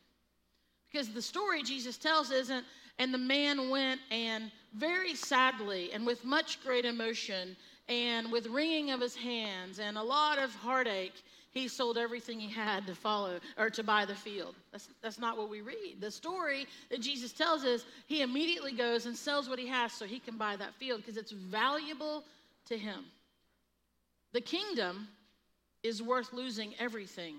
Because 0.91 1.09
the 1.09 1.21
story 1.21 1.63
Jesus 1.63 1.97
tells 1.97 2.31
isn't, 2.31 2.63
and 2.99 3.13
the 3.13 3.17
man 3.17 3.69
went 3.69 3.99
and 4.11 4.51
very 4.73 5.15
sadly 5.15 5.91
and 5.93 6.05
with 6.05 6.23
much 6.23 6.63
great 6.63 6.85
emotion 6.85 7.57
and 7.87 8.31
with 8.31 8.47
wringing 8.47 8.91
of 8.91 9.01
his 9.01 9.15
hands 9.15 9.79
and 9.79 9.97
a 9.97 10.03
lot 10.03 10.39
of 10.39 10.53
heartache, 10.55 11.13
he 11.51 11.67
sold 11.67 11.97
everything 11.97 12.39
he 12.39 12.49
had 12.49 12.85
to 12.87 12.95
follow 12.95 13.39
or 13.57 13.69
to 13.69 13.83
buy 13.83 14.05
the 14.05 14.15
field. 14.15 14.55
That's, 14.71 14.89
that's 15.01 15.19
not 15.19 15.37
what 15.37 15.49
we 15.49 15.61
read. 15.61 15.97
The 16.01 16.11
story 16.11 16.67
that 16.89 16.99
Jesus 16.99 17.31
tells 17.31 17.63
is 17.63 17.85
he 18.07 18.21
immediately 18.21 18.73
goes 18.73 19.05
and 19.05 19.15
sells 19.15 19.47
what 19.47 19.59
he 19.59 19.67
has 19.67 19.93
so 19.93 20.05
he 20.05 20.19
can 20.19 20.37
buy 20.37 20.57
that 20.57 20.73
field 20.75 21.01
because 21.01 21.15
it's 21.15 21.31
valuable 21.31 22.23
to 22.65 22.77
him. 22.77 23.05
The 24.33 24.41
kingdom 24.41 25.07
is 25.81 26.01
worth 26.01 26.33
losing 26.33 26.73
everything 26.77 27.35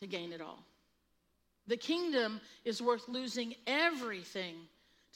to 0.00 0.06
gain 0.06 0.32
it 0.32 0.40
all. 0.40 0.60
The 1.66 1.76
kingdom 1.76 2.40
is 2.64 2.80
worth 2.80 3.08
losing 3.08 3.54
everything 3.66 4.54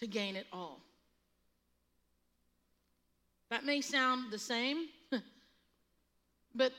to 0.00 0.06
gain 0.06 0.36
it 0.36 0.46
all. 0.52 0.80
That 3.52 3.66
may 3.66 3.82
sound 3.82 4.30
the 4.32 4.38
same, 4.38 4.86
but 6.54 6.72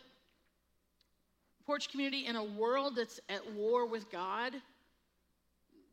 Porch 1.68 1.92
community, 1.92 2.26
in 2.26 2.36
a 2.36 2.44
world 2.44 2.96
that's 2.96 3.20
at 3.30 3.48
war 3.54 3.86
with 3.86 4.12
God, 4.12 4.54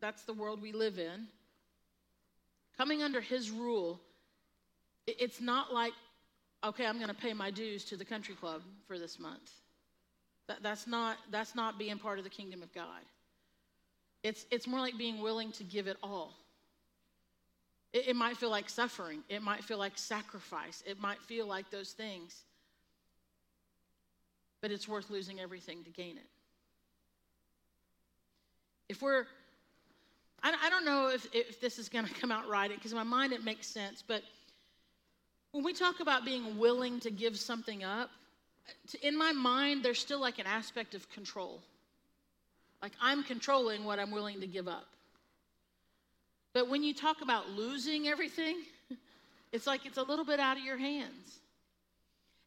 that's 0.00 0.22
the 0.22 0.32
world 0.32 0.62
we 0.62 0.72
live 0.72 0.98
in. 0.98 1.26
Coming 2.78 3.02
under 3.02 3.20
His 3.20 3.50
rule, 3.50 4.00
it's 5.06 5.38
not 5.38 5.70
like, 5.70 5.92
okay, 6.64 6.86
I'm 6.86 6.96
going 6.96 7.08
to 7.08 7.14
pay 7.14 7.34
my 7.34 7.50
dues 7.50 7.84
to 7.84 7.96
the 7.98 8.04
country 8.06 8.34
club 8.34 8.62
for 8.86 8.98
this 8.98 9.18
month. 9.18 9.50
That, 10.48 10.62
that's, 10.62 10.86
not, 10.86 11.18
that's 11.30 11.54
not 11.54 11.78
being 11.78 11.98
part 11.98 12.16
of 12.16 12.24
the 12.24 12.30
kingdom 12.30 12.62
of 12.62 12.72
God. 12.72 13.02
It's, 14.22 14.46
it's 14.50 14.66
more 14.66 14.80
like 14.80 14.96
being 14.96 15.20
willing 15.20 15.52
to 15.52 15.62
give 15.62 15.88
it 15.88 15.98
all. 16.02 16.39
It, 17.92 18.08
it 18.08 18.16
might 18.16 18.36
feel 18.36 18.50
like 18.50 18.68
suffering, 18.68 19.20
it 19.28 19.42
might 19.42 19.64
feel 19.64 19.78
like 19.78 19.96
sacrifice, 19.96 20.82
it 20.86 21.00
might 21.00 21.20
feel 21.22 21.46
like 21.46 21.70
those 21.70 21.92
things 21.92 22.44
but 24.60 24.70
it's 24.70 24.86
worth 24.86 25.10
losing 25.10 25.40
everything 25.40 25.82
to 25.84 25.90
gain 25.90 26.16
it. 26.16 26.26
If 28.88 29.02
we're, 29.02 29.24
I, 30.42 30.68
don't 30.68 30.84
know 30.84 31.08
if, 31.08 31.26
if 31.32 31.60
this 31.60 31.78
is 31.78 31.88
going 31.88 32.06
to 32.06 32.14
come 32.14 32.30
out 32.30 32.48
right, 32.48 32.70
because 32.70 32.92
in 32.92 32.98
my 32.98 33.04
mind 33.04 33.32
it 33.32 33.44
makes 33.44 33.66
sense, 33.66 34.02
but 34.06 34.22
when 35.52 35.64
we 35.64 35.72
talk 35.72 36.00
about 36.00 36.24
being 36.24 36.58
willing 36.58 37.00
to 37.00 37.10
give 37.10 37.38
something 37.38 37.82
up, 37.82 38.10
in 39.02 39.16
my 39.16 39.32
mind, 39.32 39.82
there's 39.82 39.98
still 39.98 40.20
like 40.20 40.38
an 40.38 40.46
aspect 40.46 40.94
of 40.94 41.10
control. 41.10 41.60
Like 42.82 42.92
I'm 43.00 43.24
controlling 43.24 43.84
what 43.84 43.98
I'm 43.98 44.10
willing 44.10 44.40
to 44.40 44.46
give 44.46 44.68
up. 44.68 44.86
But 46.52 46.68
when 46.68 46.82
you 46.82 46.94
talk 46.94 47.22
about 47.22 47.50
losing 47.50 48.08
everything, 48.08 48.56
it's 49.52 49.66
like 49.66 49.86
it's 49.86 49.98
a 49.98 50.02
little 50.02 50.24
bit 50.24 50.40
out 50.40 50.56
of 50.56 50.64
your 50.64 50.78
hands. 50.78 51.40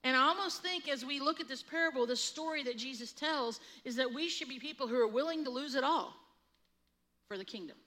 And 0.03 0.17
I 0.17 0.23
almost 0.23 0.61
think 0.61 0.89
as 0.89 1.05
we 1.05 1.19
look 1.19 1.39
at 1.39 1.47
this 1.47 1.63
parable, 1.63 2.05
the 2.05 2.15
story 2.15 2.63
that 2.63 2.77
Jesus 2.77 3.13
tells 3.13 3.61
is 3.85 3.95
that 3.95 4.13
we 4.13 4.27
should 4.27 4.49
be 4.49 4.59
people 4.59 4.87
who 4.87 4.99
are 4.99 5.07
willing 5.07 5.45
to 5.45 5.49
lose 5.49 5.75
it 5.75 5.83
all 5.83 6.13
for 7.27 7.37
the 7.37 7.45
kingdom. 7.45 7.77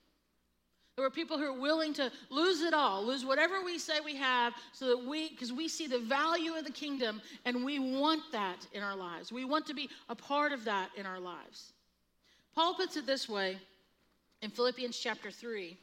There 0.95 1.05
are 1.05 1.11
people 1.11 1.37
who 1.37 1.45
are 1.45 1.59
willing 1.59 1.93
to 1.93 2.11
lose 2.31 2.61
it 2.61 2.73
all, 2.73 3.05
lose 3.05 3.23
whatever 3.23 3.63
we 3.63 3.77
say 3.77 3.99
we 4.03 4.15
have, 4.15 4.53
so 4.73 4.87
that 4.87 5.05
we, 5.05 5.29
because 5.29 5.53
we 5.53 5.67
see 5.67 5.85
the 5.85 5.99
value 5.99 6.55
of 6.55 6.65
the 6.65 6.71
kingdom 6.71 7.21
and 7.45 7.63
we 7.63 7.77
want 7.77 8.23
that 8.31 8.65
in 8.73 8.81
our 8.81 8.95
lives. 8.95 9.31
We 9.31 9.45
want 9.45 9.67
to 9.67 9.75
be 9.75 9.91
a 10.09 10.15
part 10.15 10.53
of 10.53 10.65
that 10.65 10.89
in 10.97 11.05
our 11.05 11.19
lives. 11.19 11.73
Paul 12.55 12.73
puts 12.73 12.97
it 12.97 13.05
this 13.05 13.29
way 13.29 13.57
in 14.41 14.49
Philippians 14.49 14.97
chapter 14.97 15.29
3 15.29 15.77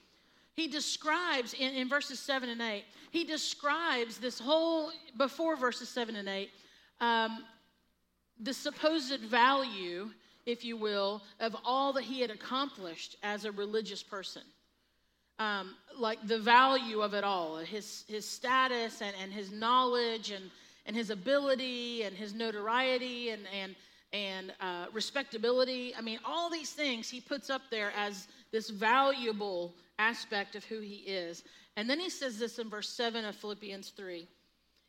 he 0.54 0.68
describes 0.68 1.52
in, 1.52 1.74
in 1.74 1.88
verses 1.88 2.20
7 2.20 2.48
and 2.48 2.62
8, 2.62 2.84
he 3.10 3.24
describes 3.24 4.18
this 4.18 4.38
whole, 4.38 4.90
before 5.18 5.56
verses 5.56 5.88
7 5.88 6.14
and 6.16 6.28
8, 6.28 6.50
um, 7.00 7.44
the 8.40 8.54
supposed 8.54 9.20
value, 9.20 10.10
if 10.46 10.64
you 10.64 10.76
will, 10.76 11.22
of 11.40 11.56
all 11.64 11.92
that 11.94 12.04
he 12.04 12.20
had 12.20 12.30
accomplished 12.30 13.16
as 13.22 13.44
a 13.44 13.52
religious 13.52 14.02
person. 14.02 14.42
Um, 15.40 15.74
like 15.98 16.24
the 16.28 16.38
value 16.38 17.00
of 17.00 17.14
it 17.14 17.24
all, 17.24 17.56
his, 17.56 18.04
his 18.06 18.28
status 18.28 19.02
and, 19.02 19.14
and 19.20 19.32
his 19.32 19.50
knowledge 19.50 20.30
and, 20.30 20.48
and 20.86 20.94
his 20.94 21.10
ability 21.10 22.04
and 22.04 22.16
his 22.16 22.34
notoriety 22.34 23.30
and, 23.30 23.42
and, 23.52 23.74
and 24.12 24.52
uh, 24.60 24.86
respectability. 24.92 25.92
I 25.96 26.00
mean, 26.02 26.20
all 26.24 26.48
these 26.48 26.70
things 26.70 27.10
he 27.10 27.20
puts 27.20 27.50
up 27.50 27.62
there 27.68 27.92
as 27.96 28.28
this 28.52 28.70
valuable 28.70 29.74
aspect 29.98 30.56
of 30.56 30.64
who 30.64 30.80
he 30.80 30.96
is. 31.06 31.44
And 31.76 31.88
then 31.88 32.00
he 32.00 32.10
says 32.10 32.38
this 32.38 32.58
in 32.58 32.68
verse 32.68 32.88
7 32.88 33.24
of 33.24 33.36
Philippians 33.36 33.90
3. 33.90 34.26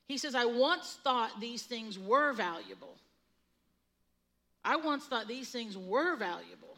He 0.07 0.17
says, 0.17 0.35
I 0.35 0.45
once 0.45 0.99
thought 1.03 1.39
these 1.39 1.63
things 1.63 1.97
were 1.97 2.33
valuable. 2.33 2.97
I 4.63 4.75
once 4.77 5.05
thought 5.05 5.27
these 5.27 5.49
things 5.49 5.77
were 5.77 6.15
valuable, 6.15 6.77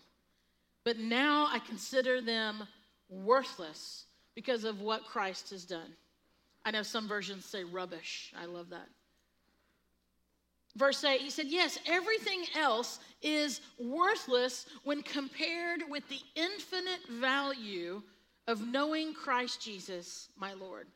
but 0.84 1.00
now 1.00 1.48
I 1.50 1.60
consider 1.60 2.22
them 2.22 2.67
worthless 3.10 4.05
because 4.36 4.65
of 4.65 4.81
what 4.81 5.05
Christ 5.05 5.51
has 5.51 5.63
done. 5.63 5.93
I 6.65 6.72
know 6.72 6.84
some 6.84 7.07
versions 7.07 7.46
say 7.46 7.63
rubbish. 7.63 8.34
I 8.38 8.46
love 8.46 8.69
that. 8.72 8.89
Verse 10.75 11.03
8, 11.03 11.22
he 11.22 11.29
said, 11.29 11.48
Yes, 11.48 11.79
everything 11.88 12.43
else 12.55 13.00
is 13.22 13.62
worthless 13.79 14.67
when 14.84 15.01
compared 15.01 15.81
with 15.89 16.07
the 16.10 16.19
infinite 16.36 17.07
value 17.10 18.03
of 18.48 18.66
knowing 18.66 19.13
Christ 19.13 19.62
Jesus, 19.62 20.30
my 20.38 20.54
Lord. 20.54 20.88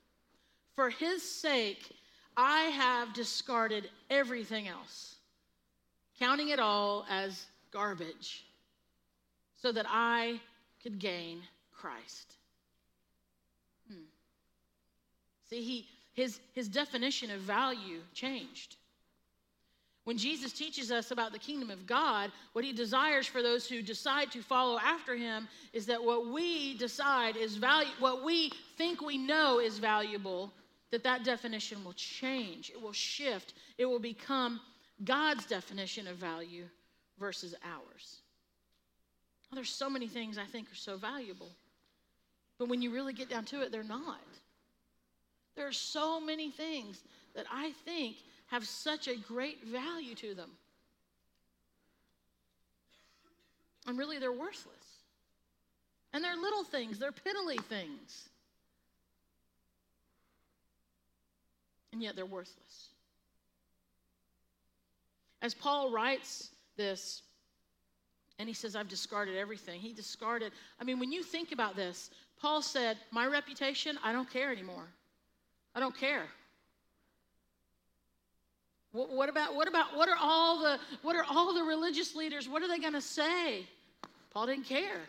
For 0.75 0.89
his 0.89 1.21
sake, 1.21 1.91
I 2.37 2.61
have 2.61 3.13
discarded 3.13 3.89
everything 4.09 4.67
else, 4.67 5.15
counting 6.17 6.49
it 6.49 6.59
all 6.59 7.05
as 7.09 7.45
garbage, 7.71 8.45
so 9.61 9.71
that 9.71 9.85
I 9.87 10.39
could 10.81 10.97
gain 10.97 11.41
Christ. 11.73 12.35
Hmm. 13.89 14.03
See, 15.49 15.61
he, 15.61 15.87
his, 16.13 16.39
his 16.53 16.69
definition 16.69 17.31
of 17.31 17.41
value 17.41 17.99
changed. 18.13 18.77
When 20.03 20.17
Jesus 20.17 20.51
teaches 20.51 20.91
us 20.91 21.11
about 21.11 21.31
the 21.31 21.39
kingdom 21.39 21.69
of 21.69 21.85
God, 21.85 22.31
what 22.53 22.65
he 22.65 22.73
desires 22.73 23.27
for 23.27 23.43
those 23.43 23.67
who 23.67 23.83
decide 23.83 24.31
to 24.31 24.41
follow 24.41 24.79
after 24.79 25.15
him 25.15 25.47
is 25.73 25.85
that 25.85 26.03
what 26.03 26.27
we 26.27 26.75
decide 26.77 27.37
is 27.37 27.55
value, 27.55 27.91
what 27.99 28.25
we 28.25 28.51
think 28.77 29.01
we 29.01 29.17
know 29.17 29.59
is 29.59 29.77
valuable, 29.77 30.51
that 30.89 31.03
that 31.03 31.23
definition 31.23 31.83
will 31.83 31.93
change. 31.93 32.71
It 32.71 32.81
will 32.81 32.93
shift. 32.93 33.53
It 33.77 33.85
will 33.85 33.99
become 33.99 34.59
God's 35.03 35.45
definition 35.45 36.07
of 36.07 36.17
value 36.17 36.65
versus 37.19 37.53
ours. 37.63 38.21
Well, 39.51 39.55
there's 39.55 39.69
so 39.69 39.89
many 39.89 40.07
things 40.07 40.37
I 40.37 40.45
think 40.45 40.71
are 40.71 40.75
so 40.75 40.97
valuable. 40.97 41.51
But 42.57 42.69
when 42.69 42.81
you 42.81 42.91
really 42.91 43.13
get 43.13 43.29
down 43.29 43.45
to 43.45 43.61
it, 43.61 43.71
they're 43.71 43.83
not. 43.83 44.19
There 45.55 45.67
are 45.67 45.73
so 45.73 46.19
many 46.19 46.49
things 46.49 47.01
that 47.35 47.45
I 47.51 47.71
think 47.85 48.17
have 48.51 48.67
such 48.67 49.07
a 49.07 49.15
great 49.15 49.63
value 49.63 50.13
to 50.13 50.35
them. 50.35 50.51
And 53.87 53.97
really, 53.97 54.19
they're 54.19 54.31
worthless. 54.31 54.75
And 56.13 56.21
they're 56.21 56.35
little 56.35 56.65
things, 56.65 56.99
they're 56.99 57.13
piddly 57.13 57.59
things. 57.63 58.29
And 61.93 62.03
yet 62.03 62.15
they're 62.15 62.25
worthless. 62.25 62.89
As 65.41 65.53
Paul 65.53 65.91
writes 65.91 66.49
this, 66.75 67.23
and 68.37 68.49
he 68.49 68.53
says, 68.53 68.75
I've 68.75 68.89
discarded 68.89 69.37
everything. 69.37 69.79
He 69.79 69.93
discarded, 69.93 70.51
I 70.79 70.83
mean, 70.83 70.99
when 70.99 71.11
you 71.11 71.23
think 71.23 71.51
about 71.53 71.75
this, 71.75 72.09
Paul 72.39 72.61
said, 72.61 72.97
My 73.11 73.27
reputation, 73.27 73.97
I 74.03 74.11
don't 74.11 74.29
care 74.29 74.51
anymore. 74.51 74.87
I 75.73 75.79
don't 75.79 75.97
care. 75.97 76.25
What 78.93 79.29
about 79.29 79.55
what 79.55 79.67
about 79.67 79.95
what 79.95 80.09
are 80.09 80.17
all 80.19 80.59
the 80.59 80.79
what 81.01 81.15
are 81.15 81.25
all 81.29 81.53
the 81.53 81.63
religious 81.63 82.15
leaders? 82.15 82.49
What 82.49 82.61
are 82.61 82.67
they 82.67 82.79
going 82.79 82.93
to 82.93 83.01
say? 83.01 83.65
Paul 84.31 84.47
didn't 84.47 84.65
care. 84.65 85.01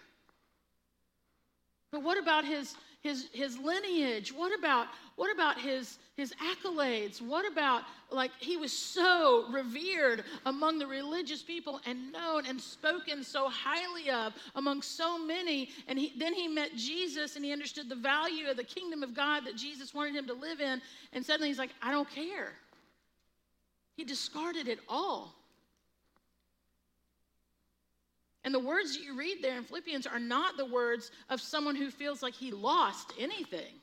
But 1.91 2.03
what 2.03 2.17
about 2.17 2.45
his 2.45 2.75
his, 3.03 3.29
his 3.33 3.59
lineage? 3.59 4.33
What 4.33 4.57
about, 4.57 4.87
what 5.17 5.33
about 5.33 5.61
his, 5.61 5.99
his 6.15 6.33
accolades? 6.35 7.21
What 7.21 7.51
about, 7.51 7.83
like, 8.13 8.31
he 8.39 8.57
was 8.57 8.73
so 8.73 9.47
revered 9.51 10.23
among 10.47 10.79
the 10.79 10.87
religious 10.87 11.43
people 11.43 11.81
and 11.85 12.13
known 12.13 12.47
and 12.47 12.61
spoken 12.61 13.25
so 13.25 13.49
highly 13.49 14.11
of 14.11 14.35
among 14.55 14.83
so 14.83 15.19
many. 15.19 15.71
And 15.89 15.99
he, 15.99 16.13
then 16.17 16.33
he 16.33 16.47
met 16.47 16.77
Jesus 16.77 17.35
and 17.35 17.45
he 17.45 17.53
understood 17.53 17.89
the 17.89 17.97
value 17.97 18.49
of 18.49 18.57
the 18.57 18.65
kingdom 18.65 19.03
of 19.03 19.15
God 19.15 19.45
that 19.47 19.57
Jesus 19.57 19.93
wanted 19.93 20.15
him 20.15 20.29
to 20.29 20.35
live 20.35 20.61
in. 20.61 20.81
And 21.13 21.27
suddenly 21.27 21.49
he's 21.49 21.59
like, 21.59 21.73
I 21.83 21.91
don't 21.91 22.09
care. 22.09 22.53
He 23.97 24.05
discarded 24.05 24.69
it 24.69 24.79
all. 24.89 25.35
And 28.45 28.53
the 28.53 28.59
words 28.59 28.97
that 28.97 29.05
you 29.05 29.17
read 29.17 29.39
there 29.41 29.57
in 29.57 29.65
Philippians 29.65 30.07
are 30.07 30.19
not 30.19 30.57
the 30.57 30.67
words 30.67 31.11
of 31.31 31.41
someone 31.41 31.77
who 31.77 31.91
feels 31.91 32.23
like 32.23 32.35
he 32.35 32.51
lost 32.51 33.13
anything. 33.19 33.75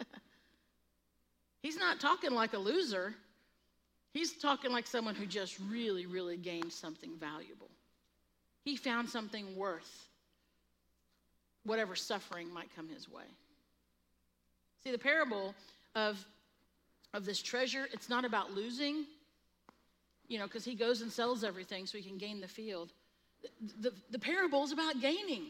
He's 1.62 1.76
not 1.76 2.00
talking 2.00 2.32
like 2.32 2.52
a 2.52 2.58
loser. 2.58 3.14
He's 4.12 4.32
talking 4.32 4.72
like 4.72 4.86
someone 4.86 5.14
who 5.14 5.26
just 5.26 5.58
really, 5.70 6.06
really 6.06 6.36
gained 6.36 6.72
something 6.72 7.16
valuable. 7.18 7.70
He 8.64 8.76
found 8.76 9.08
something 9.08 9.54
worth 9.54 10.08
whatever 11.64 11.94
suffering 11.94 12.52
might 12.52 12.74
come 12.74 12.88
his 12.88 13.08
way. 13.08 13.24
See, 14.82 14.90
the 14.90 14.98
parable 14.98 15.54
of, 15.94 16.24
of 17.14 17.24
this 17.24 17.42
treasure, 17.42 17.88
it's 17.92 18.08
not 18.08 18.24
about 18.24 18.52
losing, 18.54 19.04
you 20.28 20.38
know, 20.38 20.44
because 20.44 20.64
he 20.64 20.74
goes 20.74 21.00
and 21.02 21.10
sells 21.10 21.42
everything 21.42 21.86
so 21.86 21.98
he 21.98 22.04
can 22.04 22.18
gain 22.18 22.40
the 22.40 22.48
field 22.48 22.92
the, 23.80 23.92
the 24.10 24.18
parable 24.18 24.64
is 24.64 24.72
about 24.72 25.00
gaining. 25.00 25.46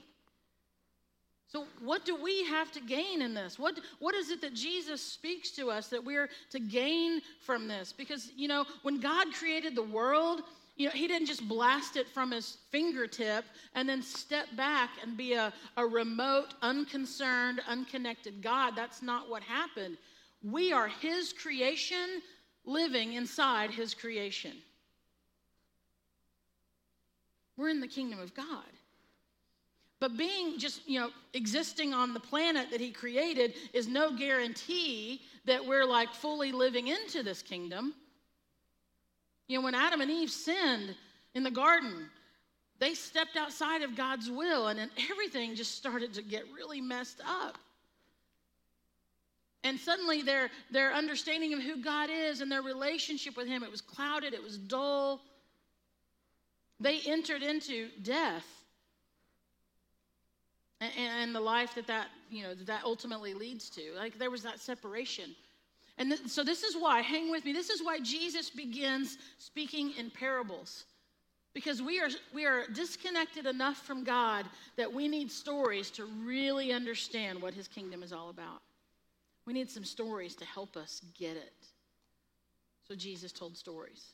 So, 1.47 1.67
what 1.83 2.05
do 2.05 2.15
we 2.15 2.45
have 2.45 2.71
to 2.73 2.81
gain 2.81 3.23
in 3.23 3.33
this? 3.33 3.59
What, 3.59 3.81
what 4.01 4.15
is 4.15 4.31
it 4.31 4.43
that 4.43 4.53
Jesus 4.53 5.01
speaks 5.01 5.51
to 5.53 5.71
us 5.71 5.89
that 5.89 6.05
we're 6.05 6.29
to 6.51 6.61
gain 6.61 7.23
from 7.41 7.69
this? 7.69 7.93
Because, 7.93 8.31
you 8.37 8.49
know, 8.49 8.67
when 8.83 9.01
God 9.01 9.33
created 9.33 9.75
the 9.75 9.83
world, 9.83 10.43
you 10.77 10.87
know, 10.87 10.93
He 10.93 11.09
didn't 11.09 11.27
just 11.27 11.49
blast 11.49 11.97
it 11.97 12.07
from 12.07 12.33
His 12.33 12.59
fingertip 12.71 13.47
and 13.75 13.89
then 13.89 14.03
step 14.03 14.47
back 14.57 14.91
and 15.03 15.17
be 15.17 15.33
a, 15.33 15.53
a 15.79 15.87
remote, 15.87 16.53
unconcerned, 16.61 17.63
unconnected 17.67 18.43
God. 18.43 18.75
That's 18.77 19.01
not 19.01 19.31
what 19.31 19.43
happened. 19.43 19.97
We 20.43 20.71
are 20.71 20.89
His 20.89 21.33
creation 21.33 22.21
living 22.67 23.15
inside 23.15 23.71
His 23.71 23.95
creation. 23.95 24.53
We're 27.59 27.69
in 27.69 27.81
the 27.81 27.89
kingdom 27.89 28.21
of 28.21 28.35
God. 28.35 28.65
But 30.01 30.17
being 30.17 30.59
just, 30.59 30.89
you 30.89 31.01
know, 31.01 31.11
existing 31.35 31.93
on 31.93 32.15
the 32.15 32.21
planet 32.21 32.71
that 32.71 32.81
he 32.81 32.93
created 32.93 33.55
is 33.73 33.89
no 33.89 34.17
guarantee 34.17 35.21
that 35.45 35.67
we're 35.67 35.85
like 35.85 36.15
fully 36.15 36.53
living 36.53 36.87
into 36.87 37.25
this 37.25 37.43
kingdom. 37.43 37.95
You 39.49 39.59
know, 39.59 39.65
when 39.65 39.75
Adam 39.75 40.01
and 40.01 40.11
Eve 40.11 40.31
sinned 40.31 40.95
in 41.35 41.43
the 41.43 41.51
garden, 41.51 42.09
they 42.79 42.95
stepped 42.95 43.37
outside 43.37 43.83
of 43.83 43.97
God's 43.97 44.31
will 44.31 44.69
and 44.69 44.79
then 44.79 44.91
everything 45.11 45.57
just 45.57 45.75
started 45.75 46.15
to 46.15 46.23
get 46.23 46.45
really 46.55 46.81
messed 46.81 47.21
up. 47.27 47.59
And 49.65 49.81
suddenly 49.81 50.23
their, 50.23 50.49
their 50.71 50.95
understanding 50.95 51.53
of 51.55 51.61
who 51.61 51.83
God 51.83 52.09
is 52.09 52.41
and 52.41 52.53
their 52.53 52.63
relationship 52.63 53.37
with 53.37 53.49
him, 53.49 53.65
it 53.65 53.71
was 53.71 53.81
clouded, 53.81 54.33
it 54.33 54.43
was 54.43 54.57
dull. 54.57 55.23
They 56.81 57.01
entered 57.07 57.43
into 57.43 57.89
death 58.03 58.47
and, 60.81 60.93
and 60.97 61.35
the 61.35 61.41
life 61.41 61.75
that 61.75 61.87
that, 61.89 62.09
you 62.31 62.43
know, 62.43 62.55
that 62.55 62.83
ultimately 62.85 63.35
leads 63.35 63.69
to. 63.71 63.83
Like 63.97 64.19
there 64.19 64.31
was 64.31 64.43
that 64.43 64.61
separation. 64.61 65.35
And 65.99 66.11
th- 66.11 66.29
so 66.29 66.45
this 66.45 66.63
is 66.63 66.77
why, 66.77 67.01
hang 67.01 67.31
with 67.31 67.45
me, 67.45 67.53
this 67.53 67.71
is 67.71 67.83
why 67.83 67.99
Jesus 68.01 68.51
begins 68.51 69.19
speaking 69.39 69.93
in 69.99 70.11
parables. 70.11 70.85
Because 71.55 71.83
we 71.83 71.99
are, 71.99 72.09
we 72.33 72.47
are 72.47 72.69
disconnected 72.69 73.47
enough 73.47 73.79
from 73.79 74.05
God 74.05 74.47
that 74.77 74.93
we 74.93 75.09
need 75.09 75.33
stories 75.33 75.91
to 75.93 76.05
really 76.25 76.73
understand 76.73 77.43
what 77.43 77.55
his 77.55 77.67
kingdom 77.67 78.03
is 78.05 78.13
all 78.13 78.31
about. 78.31 78.63
We 79.45 79.55
need 79.55 79.71
some 79.71 79.85
stories 79.85 80.37
to 80.37 80.45
help 80.45 80.77
us 80.77 81.03
get 81.19 81.37
it. 81.37 81.55
So 82.87 82.95
Jesus 82.95 83.33
told 83.33 83.57
stories. 83.57 84.13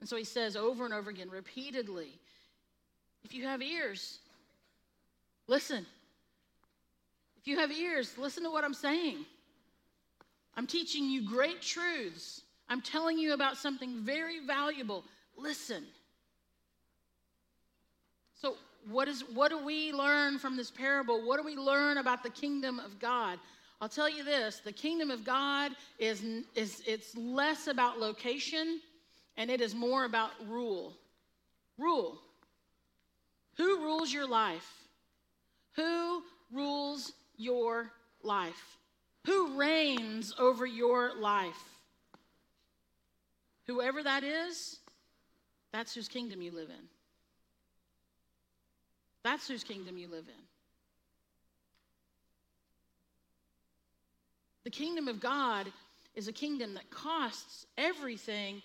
And 0.00 0.08
so 0.08 0.16
he 0.16 0.24
says 0.24 0.56
over 0.56 0.84
and 0.84 0.94
over 0.94 1.10
again, 1.10 1.28
repeatedly, 1.30 2.18
if 3.24 3.34
you 3.34 3.44
have 3.44 3.62
ears, 3.62 4.18
listen. 5.46 5.84
If 7.40 7.48
you 7.48 7.58
have 7.58 7.70
ears, 7.70 8.16
listen 8.16 8.44
to 8.44 8.50
what 8.50 8.64
I'm 8.64 8.74
saying. 8.74 9.24
I'm 10.56 10.66
teaching 10.66 11.04
you 11.04 11.22
great 11.22 11.62
truths. 11.62 12.42
I'm 12.68 12.80
telling 12.80 13.18
you 13.18 13.32
about 13.32 13.56
something 13.56 14.00
very 14.02 14.40
valuable. 14.46 15.04
Listen. 15.36 15.84
So, 18.40 18.56
what, 18.88 19.08
is, 19.08 19.24
what 19.34 19.50
do 19.50 19.64
we 19.64 19.92
learn 19.92 20.38
from 20.38 20.56
this 20.56 20.70
parable? 20.70 21.26
What 21.26 21.38
do 21.38 21.44
we 21.44 21.56
learn 21.56 21.98
about 21.98 22.22
the 22.22 22.30
kingdom 22.30 22.78
of 22.78 22.98
God? 22.98 23.38
I'll 23.80 23.88
tell 23.88 24.08
you 24.08 24.24
this 24.24 24.60
the 24.64 24.72
kingdom 24.72 25.10
of 25.10 25.24
God 25.24 25.72
is, 25.98 26.22
is 26.54 26.82
it's 26.86 27.16
less 27.16 27.68
about 27.68 27.98
location 27.98 28.80
and 29.38 29.50
it 29.50 29.60
is 29.60 29.74
more 29.74 30.04
about 30.04 30.32
rule. 30.48 30.92
Rule. 31.78 32.18
Who 33.56 33.78
rules 33.78 34.12
your 34.12 34.28
life? 34.28 34.68
Who 35.76 36.24
rules 36.52 37.12
your 37.36 37.90
life? 38.22 38.76
Who 39.26 39.56
reigns 39.56 40.34
over 40.38 40.66
your 40.66 41.12
life? 41.18 41.62
Whoever 43.68 44.02
that 44.02 44.24
is, 44.24 44.78
that's 45.72 45.94
whose 45.94 46.08
kingdom 46.08 46.42
you 46.42 46.50
live 46.50 46.70
in. 46.70 46.88
That's 49.22 49.46
whose 49.46 49.62
kingdom 49.62 49.98
you 49.98 50.08
live 50.08 50.24
in. 50.26 50.42
The 54.64 54.70
kingdom 54.70 55.06
of 55.06 55.20
God 55.20 55.66
is 56.16 56.26
a 56.26 56.32
kingdom 56.32 56.74
that 56.74 56.90
costs 56.90 57.66
everything 57.76 58.62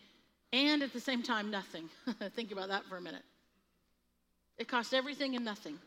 and 0.53 0.83
at 0.83 0.93
the 0.93 0.99
same 0.99 1.23
time, 1.23 1.49
nothing. 1.51 1.89
Think 2.35 2.51
about 2.51 2.69
that 2.69 2.85
for 2.85 2.95
a 2.95 3.01
minute. 3.01 3.23
It 4.57 4.67
costs 4.67 4.93
everything 4.93 5.35
and 5.35 5.43
nothing. 5.43 5.79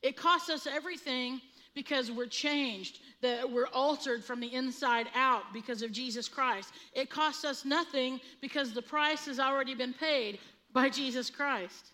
It 0.00 0.16
costs 0.16 0.48
us 0.48 0.66
everything 0.66 1.40
because 1.74 2.10
we're 2.10 2.26
changed, 2.26 3.00
that 3.20 3.50
we're 3.50 3.66
altered 3.68 4.22
from 4.22 4.40
the 4.40 4.54
inside 4.54 5.08
out 5.14 5.42
because 5.52 5.82
of 5.82 5.90
Jesus 5.90 6.28
Christ. 6.28 6.72
It 6.92 7.10
costs 7.10 7.44
us 7.44 7.64
nothing 7.64 8.20
because 8.40 8.72
the 8.72 8.82
price 8.82 9.26
has 9.26 9.40
already 9.40 9.74
been 9.74 9.92
paid 9.92 10.38
by 10.72 10.88
Jesus 10.88 11.28
Christ. 11.28 11.92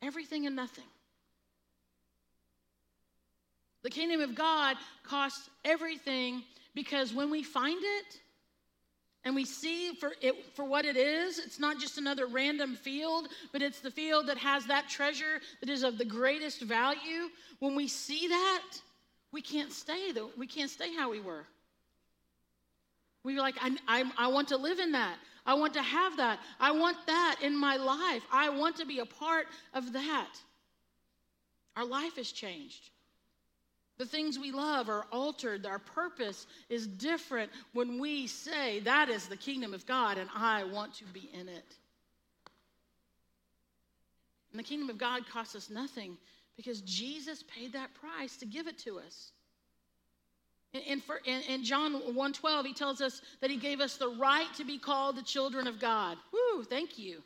Everything 0.00 0.46
and 0.46 0.56
nothing. 0.56 0.84
The 3.82 3.90
kingdom 3.90 4.20
of 4.20 4.34
God 4.34 4.76
costs 5.02 5.50
everything 5.64 6.42
because 6.74 7.12
when 7.12 7.30
we 7.30 7.42
find 7.42 7.78
it, 7.80 8.20
and 9.26 9.34
we 9.34 9.44
see 9.44 9.92
for 9.92 10.12
it 10.22 10.36
for 10.54 10.64
what 10.64 10.84
it 10.84 10.96
is. 10.96 11.40
It's 11.40 11.58
not 11.58 11.80
just 11.80 11.98
another 11.98 12.26
random 12.26 12.76
field 12.76 13.28
but 13.52 13.60
it's 13.60 13.80
the 13.80 13.90
field 13.90 14.28
that 14.28 14.38
has 14.38 14.64
that 14.66 14.88
treasure 14.88 15.40
that 15.60 15.68
is 15.68 15.82
of 15.82 15.98
the 15.98 16.04
greatest 16.04 16.62
value. 16.62 17.28
When 17.58 17.74
we 17.74 17.88
see 17.88 18.28
that 18.28 18.62
we 19.32 19.42
can't 19.42 19.72
stay 19.72 20.12
though 20.12 20.30
we 20.38 20.46
can't 20.46 20.70
stay 20.70 20.94
how 20.94 21.10
we 21.10 21.20
were. 21.20 21.44
We're 23.24 23.40
like 23.40 23.56
I, 23.60 23.76
I, 23.88 24.04
I 24.16 24.28
want 24.28 24.48
to 24.48 24.56
live 24.56 24.78
in 24.78 24.92
that. 24.92 25.16
I 25.44 25.54
want 25.54 25.74
to 25.74 25.82
have 25.82 26.16
that. 26.18 26.38
I 26.60 26.70
want 26.70 26.96
that 27.06 27.38
in 27.42 27.56
my 27.56 27.76
life. 27.76 28.22
I 28.32 28.48
want 28.48 28.76
to 28.76 28.86
be 28.86 29.00
a 29.00 29.06
part 29.06 29.46
of 29.74 29.92
that. 29.92 30.30
Our 31.76 31.84
life 31.84 32.14
has 32.16 32.30
changed 32.30 32.90
the 33.98 34.06
things 34.06 34.38
we 34.38 34.52
love 34.52 34.88
are 34.88 35.06
altered. 35.10 35.64
Our 35.66 35.78
purpose 35.78 36.46
is 36.68 36.86
different 36.86 37.50
when 37.72 37.98
we 37.98 38.26
say, 38.26 38.80
That 38.80 39.08
is 39.08 39.26
the 39.26 39.36
kingdom 39.36 39.74
of 39.74 39.86
God, 39.86 40.18
and 40.18 40.28
I 40.34 40.64
want 40.64 40.94
to 40.96 41.04
be 41.04 41.30
in 41.32 41.48
it. 41.48 41.74
And 44.52 44.58
the 44.58 44.68
kingdom 44.68 44.90
of 44.90 44.98
God 44.98 45.22
costs 45.30 45.54
us 45.54 45.70
nothing 45.70 46.16
because 46.56 46.80
Jesus 46.82 47.42
paid 47.42 47.74
that 47.74 47.90
price 47.94 48.36
to 48.38 48.46
give 48.46 48.66
it 48.66 48.78
to 48.80 48.98
us. 48.98 49.32
In, 50.72 51.02
in, 51.24 51.42
in 51.42 51.64
John 51.64 51.94
1.12, 51.94 52.66
he 52.66 52.74
tells 52.74 53.00
us 53.00 53.22
that 53.40 53.50
he 53.50 53.56
gave 53.56 53.80
us 53.80 53.96
the 53.96 54.08
right 54.08 54.48
to 54.56 54.64
be 54.64 54.78
called 54.78 55.16
the 55.16 55.22
children 55.22 55.66
of 55.66 55.80
God. 55.80 56.18
Woo, 56.32 56.64
thank 56.64 56.98
you. 56.98 57.22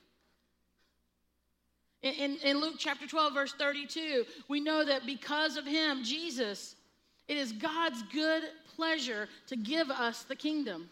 In, 2.03 2.37
in, 2.43 2.61
Luke 2.61 2.77
chapter 2.79 3.07
12, 3.07 3.35
verse 3.35 3.53
32, 3.53 4.25
we 4.49 4.61
know 4.61 4.85
that 4.85 5.05
because 5.05 5.59
of 5.59 5.67
him, 5.67 6.03
Jesus, 6.03 6.75
it 7.29 7.37
is 7.37 7.53
God's 7.53 8.03
good 8.13 8.43
pleasure 8.75 9.29
to 9.49 9.57
give 9.57 9.91
us 9.91 10.23
the 10.23 10.35
kingdom. 10.35 10.89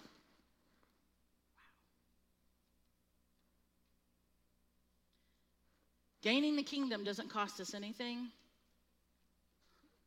Gaining 6.20 6.56
the 6.56 6.62
kingdom 6.62 7.04
doesn't 7.04 7.30
cost 7.30 7.58
us 7.60 7.74
anything. 7.74 8.28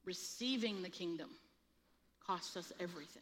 receiving 0.06 0.82
the 0.82 0.90
kingdom 0.90 1.30
costs 2.26 2.58
us 2.58 2.74
everything. 2.80 3.22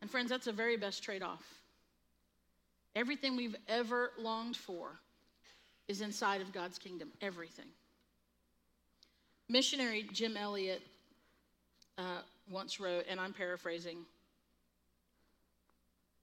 And 0.00 0.10
friends, 0.10 0.28
that's 0.30 0.46
the 0.46 0.52
very 0.52 0.76
best 0.76 1.02
trade 1.02 1.22
off. 1.22 1.57
Everything 2.98 3.36
we've 3.36 3.54
ever 3.68 4.10
longed 4.18 4.56
for 4.56 4.98
is 5.86 6.00
inside 6.00 6.40
of 6.40 6.52
God's 6.52 6.80
kingdom. 6.80 7.12
Everything. 7.20 7.68
Missionary 9.48 10.08
Jim 10.12 10.36
Elliot 10.36 10.82
uh, 11.96 12.22
once 12.50 12.80
wrote, 12.80 13.04
and 13.08 13.20
I'm 13.20 13.32
paraphrasing 13.32 13.98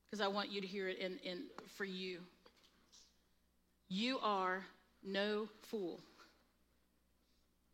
because 0.03 0.19
I 0.19 0.27
want 0.27 0.51
you 0.51 0.59
to 0.59 0.67
hear 0.67 0.89
it 0.89 0.99
in, 0.99 1.17
in, 1.23 1.43
for 1.77 1.85
you. 1.85 2.19
You 3.88 4.19
are 4.21 4.61
no 5.01 5.47
fool 5.61 6.01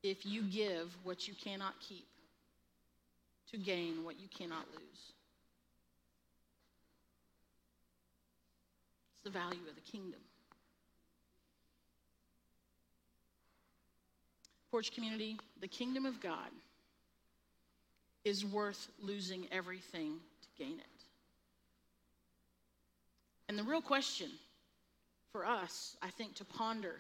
if 0.04 0.28
you 0.28 0.44
give 0.44 0.96
what 1.04 1.28
you 1.28 1.34
cannot 1.34 1.74
keep 1.80 2.06
to 3.50 3.58
gain 3.58 4.04
what 4.04 4.20
you 4.20 4.28
cannot 4.28 4.68
lose. 4.76 5.14
It's 9.24 9.34
the 9.34 9.40
value 9.40 9.60
of 9.70 9.76
the 9.76 9.92
kingdom. 9.92 10.20
Porch 14.72 14.92
community, 14.94 15.38
the 15.60 15.68
kingdom 15.68 16.08
of 16.08 16.20
God 16.22 16.50
is 18.24 18.44
worth 18.44 18.88
losing 19.00 19.46
everything 19.52 20.14
to 20.42 20.64
gain 20.64 20.80
it. 20.80 21.04
And 23.48 23.60
the 23.60 23.64
real 23.64 23.82
question 23.82 24.30
for 25.32 25.46
us, 25.46 25.98
I 26.02 26.10
think, 26.10 26.36
to 26.36 26.46
ponder 26.46 26.96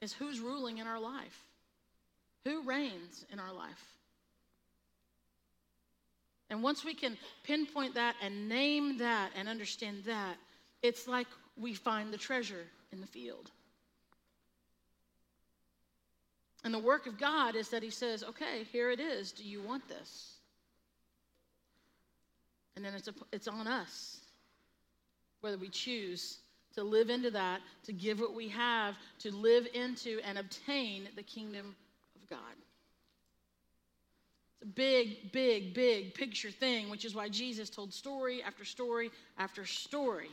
is 0.00 0.14
who's 0.14 0.40
ruling 0.40 0.78
in 0.78 0.86
our 0.86 1.00
life? 1.00 1.44
Who 2.44 2.62
reigns 2.62 3.26
in 3.30 3.38
our 3.38 3.52
life? 3.52 3.84
And 6.48 6.62
once 6.62 6.82
we 6.82 6.94
can 6.94 7.18
pinpoint 7.44 7.94
that 7.94 8.14
and 8.22 8.48
name 8.48 8.98
that 8.98 9.32
and 9.36 9.48
understand 9.48 10.04
that, 10.06 10.36
it's 10.82 11.06
like 11.06 11.26
we 11.56 11.74
find 11.74 12.12
the 12.12 12.18
treasure 12.18 12.66
in 12.92 13.00
the 13.00 13.06
field. 13.06 13.50
And 16.64 16.72
the 16.72 16.78
work 16.78 17.06
of 17.06 17.18
God 17.18 17.56
is 17.56 17.70
that 17.70 17.82
He 17.82 17.90
says, 17.90 18.22
okay, 18.22 18.64
here 18.70 18.90
it 18.90 19.00
is. 19.00 19.32
Do 19.32 19.44
you 19.44 19.60
want 19.62 19.88
this? 19.88 20.34
And 22.76 22.84
then 22.84 22.94
it's, 22.94 23.08
a, 23.08 23.14
it's 23.32 23.48
on 23.48 23.66
us 23.66 24.20
whether 25.40 25.58
we 25.58 25.68
choose 25.68 26.38
to 26.74 26.84
live 26.84 27.10
into 27.10 27.30
that, 27.32 27.60
to 27.84 27.92
give 27.92 28.20
what 28.20 28.34
we 28.34 28.48
have, 28.48 28.94
to 29.18 29.30
live 29.30 29.66
into 29.74 30.20
and 30.24 30.38
obtain 30.38 31.08
the 31.16 31.22
kingdom 31.22 31.74
of 32.14 32.30
God. 32.30 32.38
It's 34.54 34.62
a 34.62 34.72
big, 34.72 35.32
big, 35.32 35.74
big 35.74 36.14
picture 36.14 36.50
thing, 36.50 36.88
which 36.88 37.04
is 37.04 37.14
why 37.14 37.28
Jesus 37.28 37.68
told 37.68 37.92
story 37.92 38.42
after 38.42 38.64
story 38.64 39.10
after 39.36 39.66
story 39.66 40.30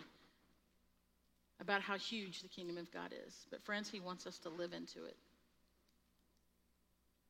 about 1.62 1.82
how 1.82 1.98
huge 1.98 2.42
the 2.42 2.48
kingdom 2.48 2.78
of 2.78 2.92
God 2.92 3.14
is. 3.28 3.46
But, 3.52 3.64
friends, 3.64 3.90
He 3.90 4.00
wants 4.00 4.26
us 4.26 4.38
to 4.40 4.50
live 4.50 4.74
into 4.74 5.06
it. 5.06 5.18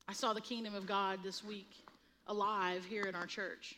I 0.08 0.14
saw 0.14 0.34
the 0.34 0.42
kingdom 0.42 0.76
of 0.76 0.88
God 0.88 1.20
this 1.24 1.44
week 1.44 1.72
alive 2.28 2.86
here 2.86 3.04
in 3.04 3.16
our 3.16 3.26
church. 3.26 3.76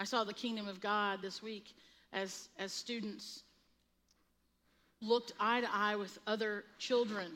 I 0.00 0.04
saw 0.04 0.24
the 0.24 0.32
kingdom 0.32 0.66
of 0.66 0.80
God 0.80 1.20
this 1.22 1.42
week 1.42 1.74
as, 2.12 2.48
as 2.58 2.72
students 2.72 3.42
looked 5.00 5.32
eye 5.38 5.60
to 5.60 5.68
eye 5.72 5.96
with 5.96 6.18
other 6.26 6.64
children 6.78 7.30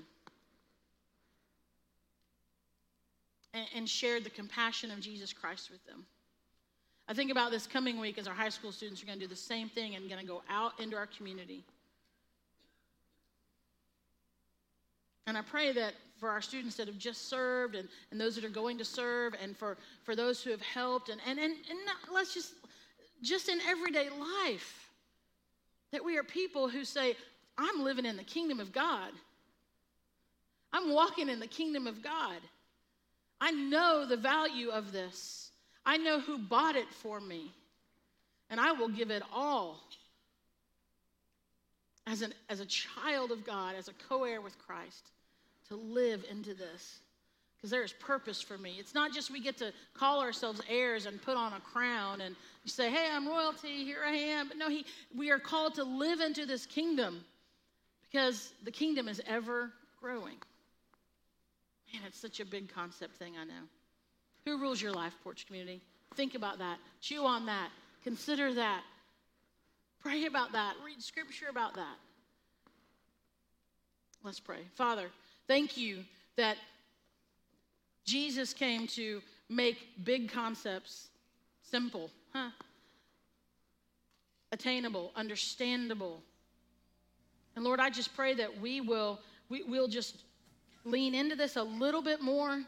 and, 3.54 3.66
and 3.76 3.88
shared 3.88 4.24
the 4.24 4.30
compassion 4.30 4.90
of 4.90 5.00
Jesus 5.00 5.32
Christ 5.32 5.70
with 5.70 5.84
them. 5.86 6.04
I 7.08 7.14
think 7.14 7.30
about 7.30 7.50
this 7.50 7.66
coming 7.66 7.98
week 7.98 8.18
as 8.18 8.28
our 8.28 8.34
high 8.34 8.50
school 8.50 8.72
students 8.72 9.02
are 9.02 9.06
going 9.06 9.18
to 9.18 9.24
do 9.24 9.28
the 9.28 9.36
same 9.36 9.68
thing 9.68 9.94
and 9.94 10.08
going 10.08 10.20
to 10.20 10.26
go 10.26 10.42
out 10.50 10.78
into 10.78 10.96
our 10.96 11.06
community. 11.06 11.64
And 15.28 15.36
I 15.36 15.42
pray 15.42 15.72
that 15.72 15.92
for 16.18 16.30
our 16.30 16.40
students 16.40 16.76
that 16.76 16.86
have 16.86 16.96
just 16.96 17.28
served 17.28 17.74
and, 17.74 17.86
and 18.10 18.18
those 18.18 18.34
that 18.36 18.44
are 18.46 18.48
going 18.48 18.78
to 18.78 18.84
serve 18.84 19.34
and 19.40 19.54
for, 19.54 19.76
for 20.02 20.16
those 20.16 20.42
who 20.42 20.50
have 20.50 20.62
helped 20.62 21.10
and, 21.10 21.20
and, 21.26 21.38
and, 21.38 21.52
and 21.52 21.78
not, 21.84 22.12
let's 22.12 22.32
just 22.32 22.54
just 23.22 23.48
in 23.50 23.60
everyday 23.68 24.08
life. 24.08 24.90
That 25.92 26.02
we 26.02 26.16
are 26.16 26.22
people 26.22 26.68
who 26.68 26.82
say, 26.84 27.14
I'm 27.58 27.84
living 27.84 28.06
in 28.06 28.16
the 28.16 28.24
kingdom 28.24 28.58
of 28.58 28.72
God. 28.72 29.10
I'm 30.72 30.92
walking 30.92 31.28
in 31.28 31.40
the 31.40 31.46
kingdom 31.46 31.86
of 31.86 32.02
God. 32.02 32.38
I 33.38 33.50
know 33.50 34.06
the 34.06 34.16
value 34.16 34.70
of 34.70 34.92
this. 34.92 35.50
I 35.84 35.98
know 35.98 36.20
who 36.20 36.38
bought 36.38 36.76
it 36.76 36.88
for 36.90 37.20
me. 37.20 37.52
And 38.48 38.58
I 38.58 38.72
will 38.72 38.88
give 38.88 39.10
it 39.10 39.22
all 39.32 39.80
as, 42.08 42.22
an, 42.22 42.32
as 42.48 42.60
a 42.60 42.66
child 42.66 43.30
of 43.30 43.44
God, 43.44 43.74
as 43.76 43.88
a 43.88 43.92
co 44.08 44.24
heir 44.24 44.40
with 44.40 44.58
Christ, 44.58 45.10
to 45.68 45.76
live 45.76 46.24
into 46.30 46.54
this 46.54 47.00
because 47.56 47.70
there 47.70 47.82
is 47.82 47.92
purpose 47.92 48.40
for 48.40 48.56
me. 48.56 48.76
It's 48.78 48.94
not 48.94 49.12
just 49.12 49.32
we 49.32 49.40
get 49.40 49.58
to 49.58 49.72
call 49.92 50.20
ourselves 50.20 50.60
heirs 50.68 51.06
and 51.06 51.20
put 51.20 51.36
on 51.36 51.52
a 51.52 51.60
crown 51.60 52.20
and 52.20 52.36
say, 52.64 52.88
hey, 52.88 53.08
I'm 53.12 53.26
royalty, 53.26 53.84
here 53.84 54.02
I 54.06 54.12
am. 54.12 54.48
But 54.48 54.58
no, 54.58 54.68
he, 54.68 54.84
we 55.16 55.32
are 55.32 55.40
called 55.40 55.74
to 55.74 55.84
live 55.84 56.20
into 56.20 56.46
this 56.46 56.66
kingdom 56.66 57.24
because 58.08 58.52
the 58.62 58.70
kingdom 58.70 59.08
is 59.08 59.20
ever 59.26 59.72
growing. 60.00 60.36
Man, 61.92 62.02
it's 62.06 62.20
such 62.20 62.38
a 62.38 62.44
big 62.44 62.72
concept 62.72 63.16
thing, 63.16 63.32
I 63.40 63.44
know. 63.44 63.66
Who 64.44 64.60
rules 64.60 64.80
your 64.80 64.92
life, 64.92 65.14
Porch 65.24 65.44
Community? 65.46 65.80
Think 66.14 66.36
about 66.36 66.58
that. 66.58 66.78
Chew 67.00 67.26
on 67.26 67.46
that. 67.46 67.70
Consider 68.04 68.54
that. 68.54 68.82
Pray 70.02 70.26
about 70.26 70.52
that. 70.52 70.74
Read 70.84 71.02
scripture 71.02 71.46
about 71.50 71.74
that. 71.74 71.96
Let's 74.22 74.40
pray. 74.40 74.60
Father, 74.74 75.08
thank 75.46 75.76
you 75.76 76.04
that 76.36 76.56
Jesus 78.04 78.52
came 78.52 78.86
to 78.88 79.20
make 79.48 80.04
big 80.04 80.30
concepts 80.30 81.08
simple, 81.62 82.10
huh? 82.32 82.50
Attainable, 84.50 85.12
understandable. 85.14 86.22
And 87.54 87.64
Lord, 87.64 87.80
I 87.80 87.90
just 87.90 88.14
pray 88.14 88.34
that 88.34 88.60
we 88.60 88.80
will 88.80 89.20
we, 89.48 89.62
will 89.62 89.88
just 89.88 90.16
lean 90.84 91.14
into 91.14 91.36
this 91.36 91.56
a 91.56 91.62
little 91.62 92.02
bit 92.02 92.20
more. 92.20 92.62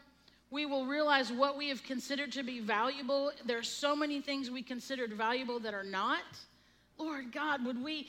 We 0.49 0.65
will 0.65 0.85
realize 0.85 1.31
what 1.31 1.57
we 1.57 1.69
have 1.69 1.83
considered 1.83 2.31
to 2.33 2.43
be 2.43 2.59
valuable. 2.59 3.31
There 3.45 3.57
are 3.57 3.63
so 3.63 3.95
many 3.95 4.19
things 4.19 4.51
we 4.51 4.63
considered 4.63 5.13
valuable 5.13 5.59
that 5.59 5.73
are 5.73 5.83
not. 5.83 6.23
Lord 7.01 7.31
God, 7.31 7.65
would 7.65 7.83
we 7.83 8.07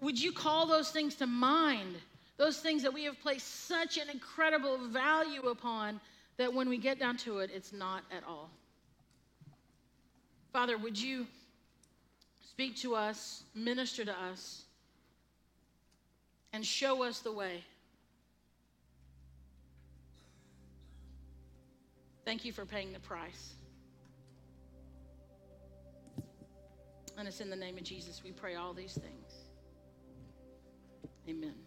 would 0.00 0.20
you 0.20 0.32
call 0.32 0.66
those 0.66 0.90
things 0.90 1.14
to 1.16 1.26
mind? 1.26 1.94
Those 2.36 2.58
things 2.58 2.82
that 2.82 2.92
we 2.92 3.04
have 3.04 3.20
placed 3.20 3.68
such 3.68 3.98
an 3.98 4.10
incredible 4.10 4.76
value 4.88 5.42
upon 5.42 6.00
that 6.38 6.52
when 6.52 6.68
we 6.68 6.76
get 6.76 6.98
down 6.98 7.16
to 7.18 7.38
it, 7.38 7.50
it's 7.54 7.72
not 7.72 8.02
at 8.10 8.24
all. 8.26 8.50
Father, 10.52 10.76
would 10.76 11.00
you 11.00 11.26
speak 12.50 12.76
to 12.78 12.96
us, 12.96 13.44
minister 13.54 14.04
to 14.04 14.12
us, 14.12 14.62
and 16.52 16.66
show 16.66 17.04
us 17.04 17.20
the 17.20 17.32
way? 17.32 17.62
Thank 22.24 22.44
you 22.44 22.52
for 22.52 22.64
paying 22.66 22.92
the 22.92 23.00
price. 23.00 23.54
And 27.18 27.28
it's 27.28 27.40
in 27.40 27.50
the 27.50 27.56
name 27.56 27.76
of 27.76 27.84
Jesus 27.84 28.22
we 28.24 28.32
pray 28.32 28.54
all 28.54 28.72
these 28.72 28.94
things. 28.94 29.50
Amen. 31.28 31.61